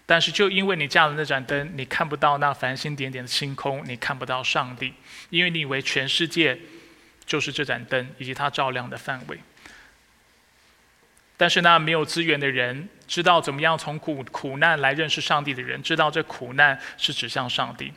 [0.05, 4.93] 但是就因为你架了那盏灯，你看不到那繁星点点的星空，你看不到上帝，
[5.31, 6.59] 因为你以为全世界
[7.25, 9.39] 就是这盏灯以及它照亮的范围。
[11.37, 17.93] 但是那没有资源的人，知道怎么样从苦苦难来认识上帝的人，知道这苦难是指向上帝。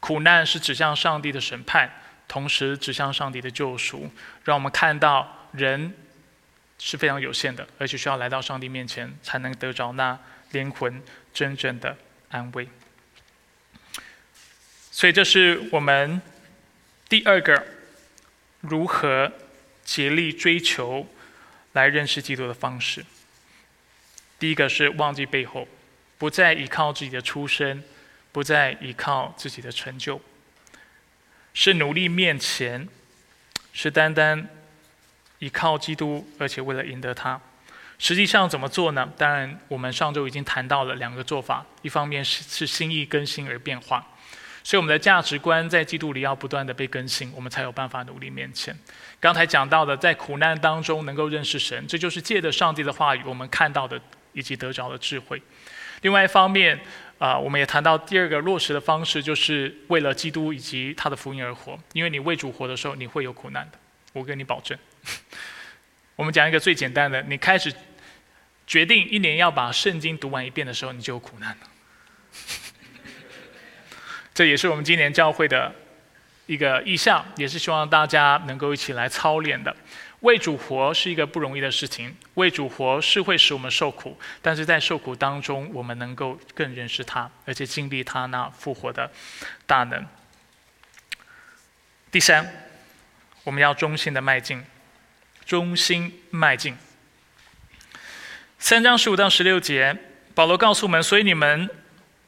[0.00, 1.90] 苦难是指向上帝的审判，
[2.26, 4.10] 同时指向上帝的救赎，
[4.44, 5.94] 让我们看到人
[6.78, 10.18] 是非常有限的，而且需要来到上帝面前才能得着那
[10.52, 11.96] 灵魂真正的
[12.30, 12.66] 安慰。
[14.90, 16.20] 所以，这是我们
[17.08, 17.64] 第二个
[18.60, 19.32] 如何
[19.84, 21.06] 竭力追求
[21.72, 23.04] 来认识基督的方式。
[24.38, 25.68] 第一个是忘记背后，
[26.18, 27.82] 不再依靠自己的出身，
[28.32, 30.20] 不再依靠自己的成就，
[31.52, 32.88] 是努力面前，
[33.72, 34.48] 是单单
[35.38, 37.40] 依靠基督，而且为了赢得他。
[37.98, 39.12] 实际上怎么做呢？
[39.18, 44.06] 当然，我们上周已经谈到了两个做法，一方面是是心意更新而变化。
[44.62, 48.74] 所以我们的价值观在基督里要不断的被更新，我们才有办法努力面前。
[49.18, 54.00] 刚才讲到的，在苦难当中能够认识神，这就是借着上帝的话语，我们看到的
[54.32, 55.42] 以及得着的智慧。
[56.02, 56.80] 另外一方面，
[57.20, 61.78] 啊，我们也谈到第二个落实的方式，就是为了基督以及他的福音而活。
[61.92, 63.78] 因为你为主活的时候，你会有苦难的，
[64.14, 64.76] 我跟你保证。
[66.16, 67.70] 我们讲一个最简单的，你开始
[68.66, 71.68] 决定一年要把圣经读完一遍的时候，你就有苦难了。
[74.32, 75.70] 这也是我们今年教会的
[76.46, 79.76] 一个意向，也是希望大家能够一起来操练的。
[80.20, 89.10] 为主活是一个不容易的事情，为主活是会使我们受苦，但是在受苦当中，我们能够更认识他，而且经历他那复活的
[89.66, 90.06] 大能。
[92.10, 92.68] 第三，
[93.44, 94.62] 我们要忠心的迈进，
[95.46, 96.76] 忠心迈进。
[98.58, 99.96] 三章十五到十六节，
[100.34, 101.70] 保罗告诉我们，所以你们。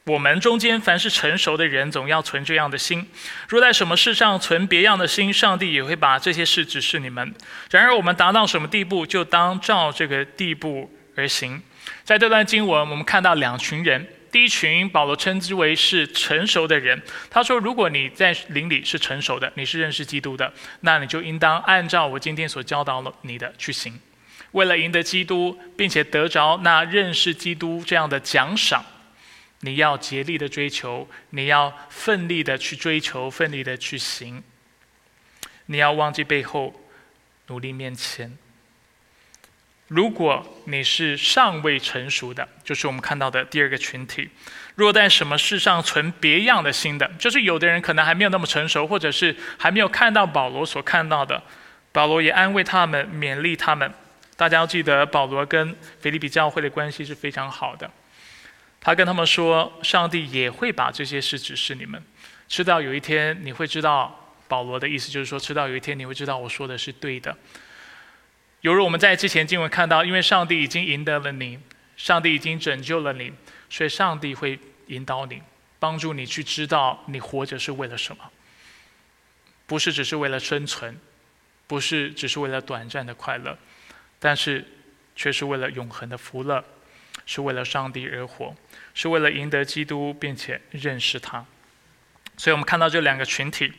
[0.05, 3.07] 我们中间凡是成熟的人，总要存这样的心。
[3.47, 7.33] 若在什么事上存别样的心，上帝也会把这些事指示你们。
[7.71, 11.61] 然而，我们达到什么地步，就当照这个地步而行。
[12.03, 14.05] 在这段经文，我们看到两群人。
[14.29, 17.01] 第一群，保罗称之为是成熟的人。
[17.29, 20.51] 他说：“如果你在灵里是成熟的，你是认识基督的，
[20.81, 23.97] 那你就应当按照我今天所教导了你的去行，
[24.51, 28.83] 为了赢得基督，并且得着那认识基督这样的奖赏。”
[29.65, 34.43] 你要竭力的追求，你要奋力的去追求，奋力的去行。
[35.67, 36.73] 你要忘记背后，
[37.47, 38.37] 努力面前。
[39.87, 44.29] 如果你是尚未成熟的，就是我们看到的第二个群体。
[44.75, 51.41] 若在什么事上存别样的心的，就是有的人可能还没有那么成熟，或者是还没有看到保罗所看到的。
[51.93, 53.93] 保罗也安慰他们，勉励他们。
[54.35, 57.89] 大家要记得，保罗跟腓利比教会的关系是非常好的。
[58.83, 62.03] 他跟他们说：“上帝也会把这些事指示你们，
[62.47, 67.35] 直到有一天你会知道。”保罗的意思就是说，直到有一天你会知道我说的是对的。
[68.61, 71.57] 犹如我们在之前经文看到，因为上帝已经赢得了你，
[71.97, 73.33] 上帝已经拯救了你，
[73.67, 75.41] 所以上帝会引导你，
[75.79, 78.29] 帮助你去知道你活着是为了什么，
[79.65, 80.95] 不是只是为了生存，
[81.65, 83.57] 不是只是为了短暂的快乐，
[84.19, 84.63] 但是
[85.15, 86.63] 却是为了永恒的福乐。
[87.25, 88.55] 是为了上帝而活，
[88.93, 91.45] 是为了赢得基督，并且认识他。
[92.37, 93.71] 所以我们看到这两个群体。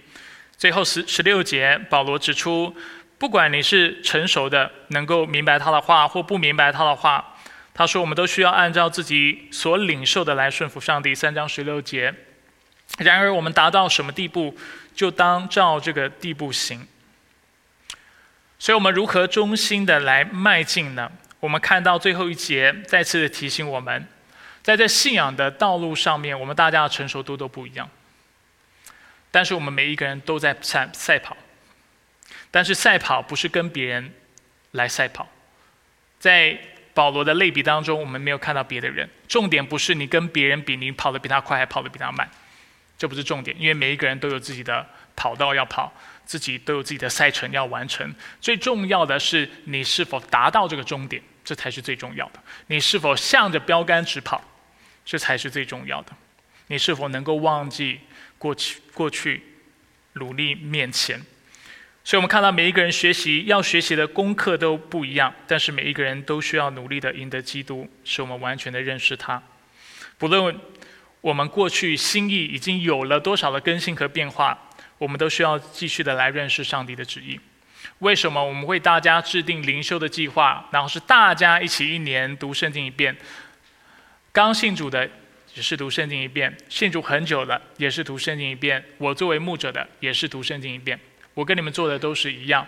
[0.56, 2.74] 最后十十六节，保罗指出，
[3.18, 7.36] 不管你是成熟的，能够明白他的话，或不明白他的话，
[7.74, 11.12] 他说我们都需要按照自己所领受的来顺服上帝。
[11.14, 12.14] 三章十六节。
[12.98, 14.56] 然而我们达到什么地步，
[14.94, 16.86] 就当照这个地步行。
[18.58, 21.10] 所以我们如何忠心的来迈进呢？
[21.44, 24.08] 我们看到最后一节，再次的提醒我们，
[24.62, 27.86] 在这信仰的道路上面，我们大家的成熟度都不一样。
[29.30, 31.36] 但是我们每一个人都在赛赛跑，
[32.50, 34.10] 但是赛跑不是跟别人
[34.70, 35.28] 来赛跑。
[36.18, 36.58] 在
[36.94, 39.06] 保罗的类比当中，我们没有看到别的人。
[39.28, 42.26] 重点不是你跟别人比，你跑得比他快还跑得比他慢，
[42.96, 45.92] 这不是重点，因为每一个人都有自己的跑道要跑。
[46.24, 52.42] 自己都有自己的赛程要完成，最重要的是你是否达到这个终点，这才是最重要的。
[52.68, 54.42] 你是否向着标杆直跑，
[55.04, 56.12] 这才是最重要的。
[56.68, 58.00] 你是否能够忘记
[58.38, 59.42] 过去，过去
[60.14, 61.20] 努力面前？
[62.02, 69.42] 所以我们看到每一个人学习要学习的功课都不一样，但是每一个人都需要努力的赢得基督，使我们完全的认识他。
[70.18, 70.58] 不论
[71.20, 74.58] 我们过去心意已经有了多少的更新和变化。
[74.96, 77.38] 我们都需要继续的来认识上帝的旨意。
[78.04, 80.68] 为什么我们为大家制定灵修的计划？
[80.70, 83.16] 然后是大家一起一年读圣经一遍。
[84.30, 85.08] 刚信主的
[85.54, 88.84] 也是读圣经一遍，信主很久了也是读圣经一遍。
[88.98, 91.00] 我作为牧者的也是读圣经一遍。
[91.32, 92.66] 我跟你们做的都是一样。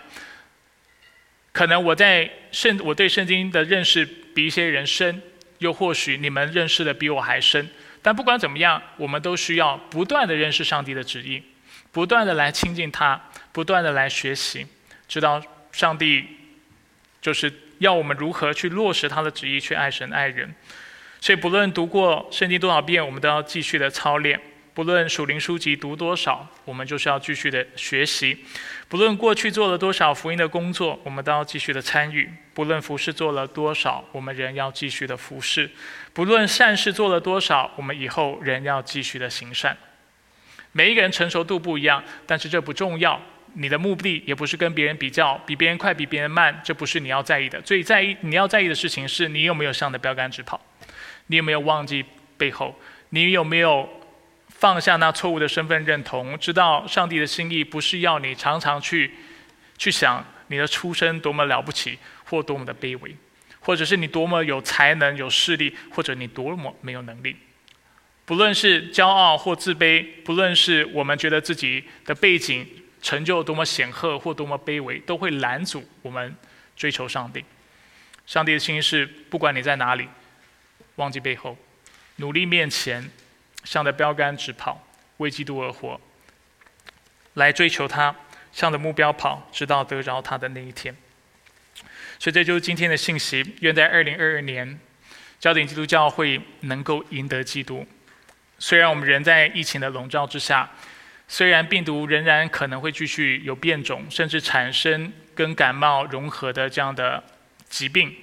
[1.51, 5.21] 可能我在圣我对圣经的认识比一些人深，
[5.59, 7.69] 又或许你们认识的比我还深。
[8.01, 11.43] 但不管怎么样，我们都需要不断的认识上帝的旨意。
[11.91, 14.65] 不断的来亲近他，不断的来学习，
[15.07, 15.41] 知道
[15.71, 16.25] 上帝
[17.21, 20.53] 就是要我们如何去落实他的旨意，去爱神爱人。
[21.19, 24.37] 所以，不论读过圣经多少遍，我们都要继续的操练；
[24.73, 28.37] 不论属灵书籍读多少，我们就是要继续的学习；
[28.87, 35.67] 不论过去做了多少福音的工作，我们都要继续的参与；不论服饰做了多少，我们仍要继续的服饰；
[36.13, 39.75] 不论善事做了多少，我们以后仍要继续的行善。
[40.71, 43.19] 每一个人成熟度不一样，但是这不重要。
[43.59, 47.59] 你的目的也不是跟别人比较，比别人快，比别人慢，这不是你要在意的。
[47.61, 50.61] 最在意你要在意的事情是你有没有向着标杆直跑。
[51.25, 52.05] 你有没有忘记
[52.37, 52.79] 背后？
[53.09, 53.89] 你有没有
[54.49, 56.37] 放下那错误的身份认同？
[56.37, 59.11] 知道上帝的心意不是要你常常去
[59.77, 63.15] 去想你的出身多么了不起，或多么的卑微，
[63.59, 67.35] 或者是你多么有才能、有势力，或者你多么没有能力。
[68.25, 72.67] 不论是骄傲或自卑，不论是我们觉得自己的背景、
[73.01, 76.35] 成就多么显赫或多么卑微，都会拦阻我们
[76.75, 77.43] 追求上帝。
[78.25, 80.07] 上帝的心是，不管你在哪里。
[80.95, 81.55] 忘记背后，
[82.15, 83.09] 努力面前，
[83.63, 84.83] 向着标杆直跑，
[85.17, 86.01] 为基督而活，
[87.35, 88.15] 来追求他，
[88.51, 90.95] 向着目标跑，直到得着他的那一天。
[92.17, 93.55] 所以这就是今天的信息。
[93.59, 94.79] 愿在二零二二年，
[95.39, 97.85] 焦点基督教会能够赢得基督。
[98.57, 100.67] 虽然我们人在疫情的笼罩之下，
[101.27, 107.23] 虽然病毒仍然可能会继续有变种，甚至产生跟感冒融合的这样的
[107.69, 108.15] 疾病。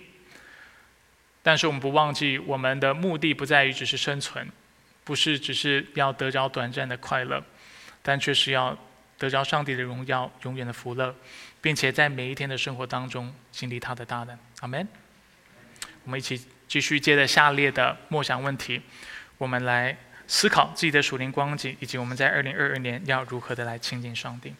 [1.42, 4.48] 但是我们不忘记，我们的目的不在于只是生存，
[5.04, 7.44] 不是只是要得着短暂的快乐，
[8.02, 8.76] 但却是要
[9.18, 11.14] 得着上帝的荣耀、永远的福乐，
[11.60, 14.38] 并且在每一天的生活当中经历他的大能。
[14.60, 14.88] 阿门。
[16.04, 18.80] 我们一起继续接着下列的默想问题，
[19.36, 19.94] 我们来
[20.26, 24.54] 思考自己的属灵光景，以及我们在二零二二年要如何的来亲近上帝。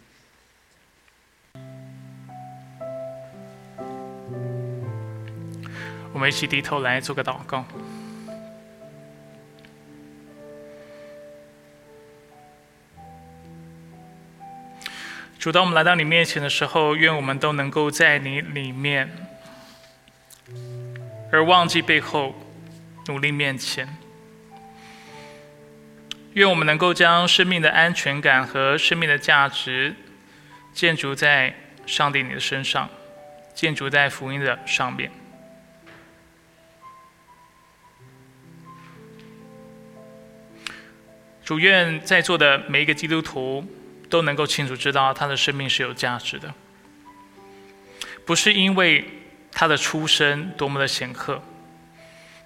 [6.13, 7.65] 我们一起低头来做个祷告。
[15.39, 19.11] 主，当我们来到你面前的时候，愿我们都能够在你里面，
[21.31, 22.35] 而忘记背后，
[23.09, 24.04] 努力面前。
[26.35, 29.95] 愿我们能够将生命的安全感和生命的价值
[30.73, 31.55] 建筑在
[31.87, 32.91] 上帝你的身上，
[33.55, 35.11] 建筑在福音的上面。
[41.45, 43.65] 主愿在座的每一个基督徒
[44.11, 46.53] 都能够清楚知道，他的生命是有价值的，
[48.27, 49.05] 不是因为
[49.53, 51.41] 他的出身多么的显赫，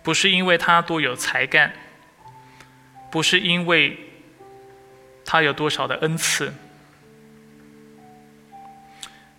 [0.02, 1.72] 不是因为他多有才干，
[3.10, 3.96] 不是因为
[5.24, 6.52] 他有多少的恩赐，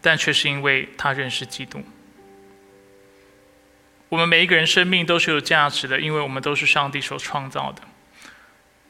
[0.01, 1.84] 但却是因为他认识基督。
[4.07, 7.82] 我们每一个人生命都是有价值的，因为我们都是上帝所创造的。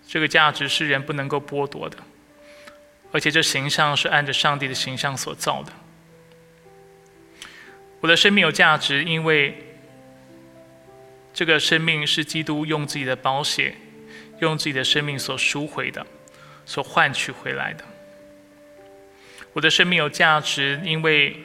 [0.07, 1.97] 这个价值是人不能够剥夺的，
[3.11, 5.73] 而且这形象是按着上帝的形象所造的。
[7.99, 9.75] 我的生命有价值，因为
[11.33, 13.75] 这个生命是基督用自己的宝血，
[14.39, 16.05] 用自己的生命所赎回的，
[16.65, 17.83] 所换取回来的。
[19.53, 21.35] 我的生命有价值，因为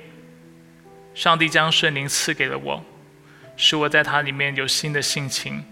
[1.14, 2.84] 上帝将圣灵赐给了我，
[3.56, 5.64] 使我在它里面有新的性情，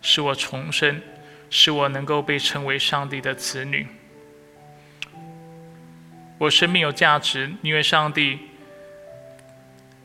[0.00, 1.00] 使我重生。
[1.48, 3.86] 使我能够被称为上帝的子女。
[6.38, 8.40] 我生命有价值，因为上帝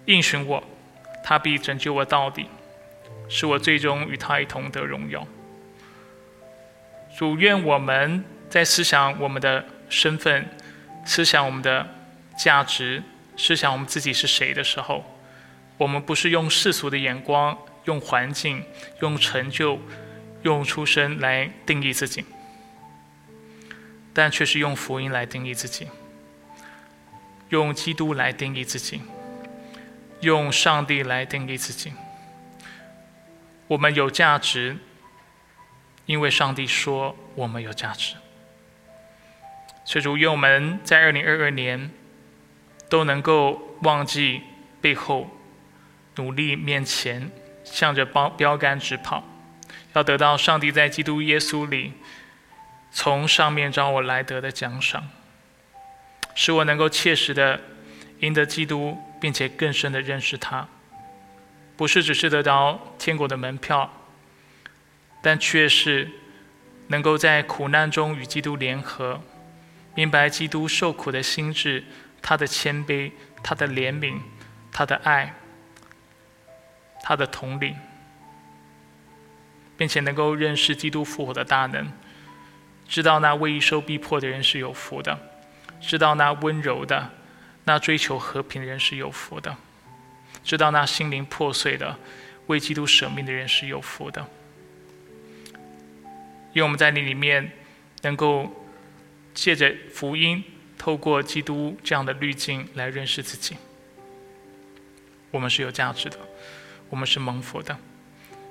[0.05, 0.63] 应许我，
[1.23, 2.45] 他必拯救我到底，
[3.27, 5.27] 使我最终与他一同得荣耀。
[7.21, 10.43] 主愿我们在思想我们的身份、
[11.05, 11.87] 思想我们的
[12.35, 13.03] 价值、
[13.37, 15.05] 思想我们自己是谁的时候，
[15.77, 18.65] 我们不是用世俗的眼光、用环境、
[19.01, 19.79] 用成就。
[20.41, 22.25] 用出生来定义自己，
[24.11, 25.87] 但却是用福音来定义自己，
[27.49, 28.99] 用基督来定义自己，
[30.21, 31.93] 用上帝来定义自己。
[33.67, 34.77] 我们有价值，
[36.11, 38.15] 因为上帝说我们有价值。
[39.85, 41.89] 所以，愿我们在二零二二年
[42.89, 44.41] 都能够忘记
[44.81, 45.29] 背后，
[46.17, 47.31] 努力面前，
[47.63, 49.23] 向着标标杆直跑。
[49.93, 51.93] 要得到上帝在基督耶稣里
[52.91, 55.07] 从上面找我来得的奖赏，
[56.35, 57.59] 使我能够切实的
[58.19, 60.67] 赢得基督，并且更深的认识他，
[61.77, 63.89] 不是只是得到天国的门票，
[65.21, 66.09] 但却是
[66.87, 69.21] 能够在苦难中与基督联合，
[69.95, 71.83] 明白基督受苦的心智，
[72.21, 73.11] 他的谦卑，
[73.43, 74.19] 他的怜悯，
[74.71, 75.35] 他的爱，
[77.03, 77.75] 他的统领。
[79.77, 81.91] 并且能够认识基督复活的大能，
[82.87, 85.17] 知道那为受逼迫的人是有福的，
[85.81, 87.09] 知道那温柔的、
[87.63, 89.57] 那追求和平的人是有福的，
[90.43, 91.97] 知道那心灵破碎的、
[92.45, 94.23] 为基督舍命的人是有福的。
[96.53, 97.51] 因为我们在你里面
[98.01, 98.51] 能够
[99.33, 100.43] 借着福音，
[100.77, 103.55] 透过基督这样的滤镜来认识自己。
[105.31, 106.17] 我们是有价值的，
[106.89, 107.77] 我们是蒙福的。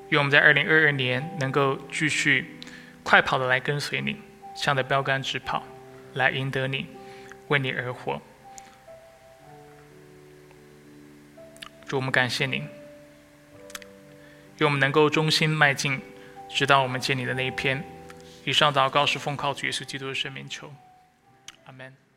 [0.09, 2.59] 愿我们在二零二二年能够继续
[3.03, 4.17] 快跑的来跟随你，
[4.57, 5.63] 向着标杆直跑，
[6.15, 6.87] 来赢得你，
[7.49, 8.21] 为你而活。
[11.87, 12.67] 祝我们感谢您，
[14.59, 16.01] 愿我们能够忠心迈进，
[16.53, 17.83] 直到我们见你的那一天。
[18.45, 20.73] 以上祷告是奉靠主耶稣基督的圣名求，
[21.65, 22.10] 阿门。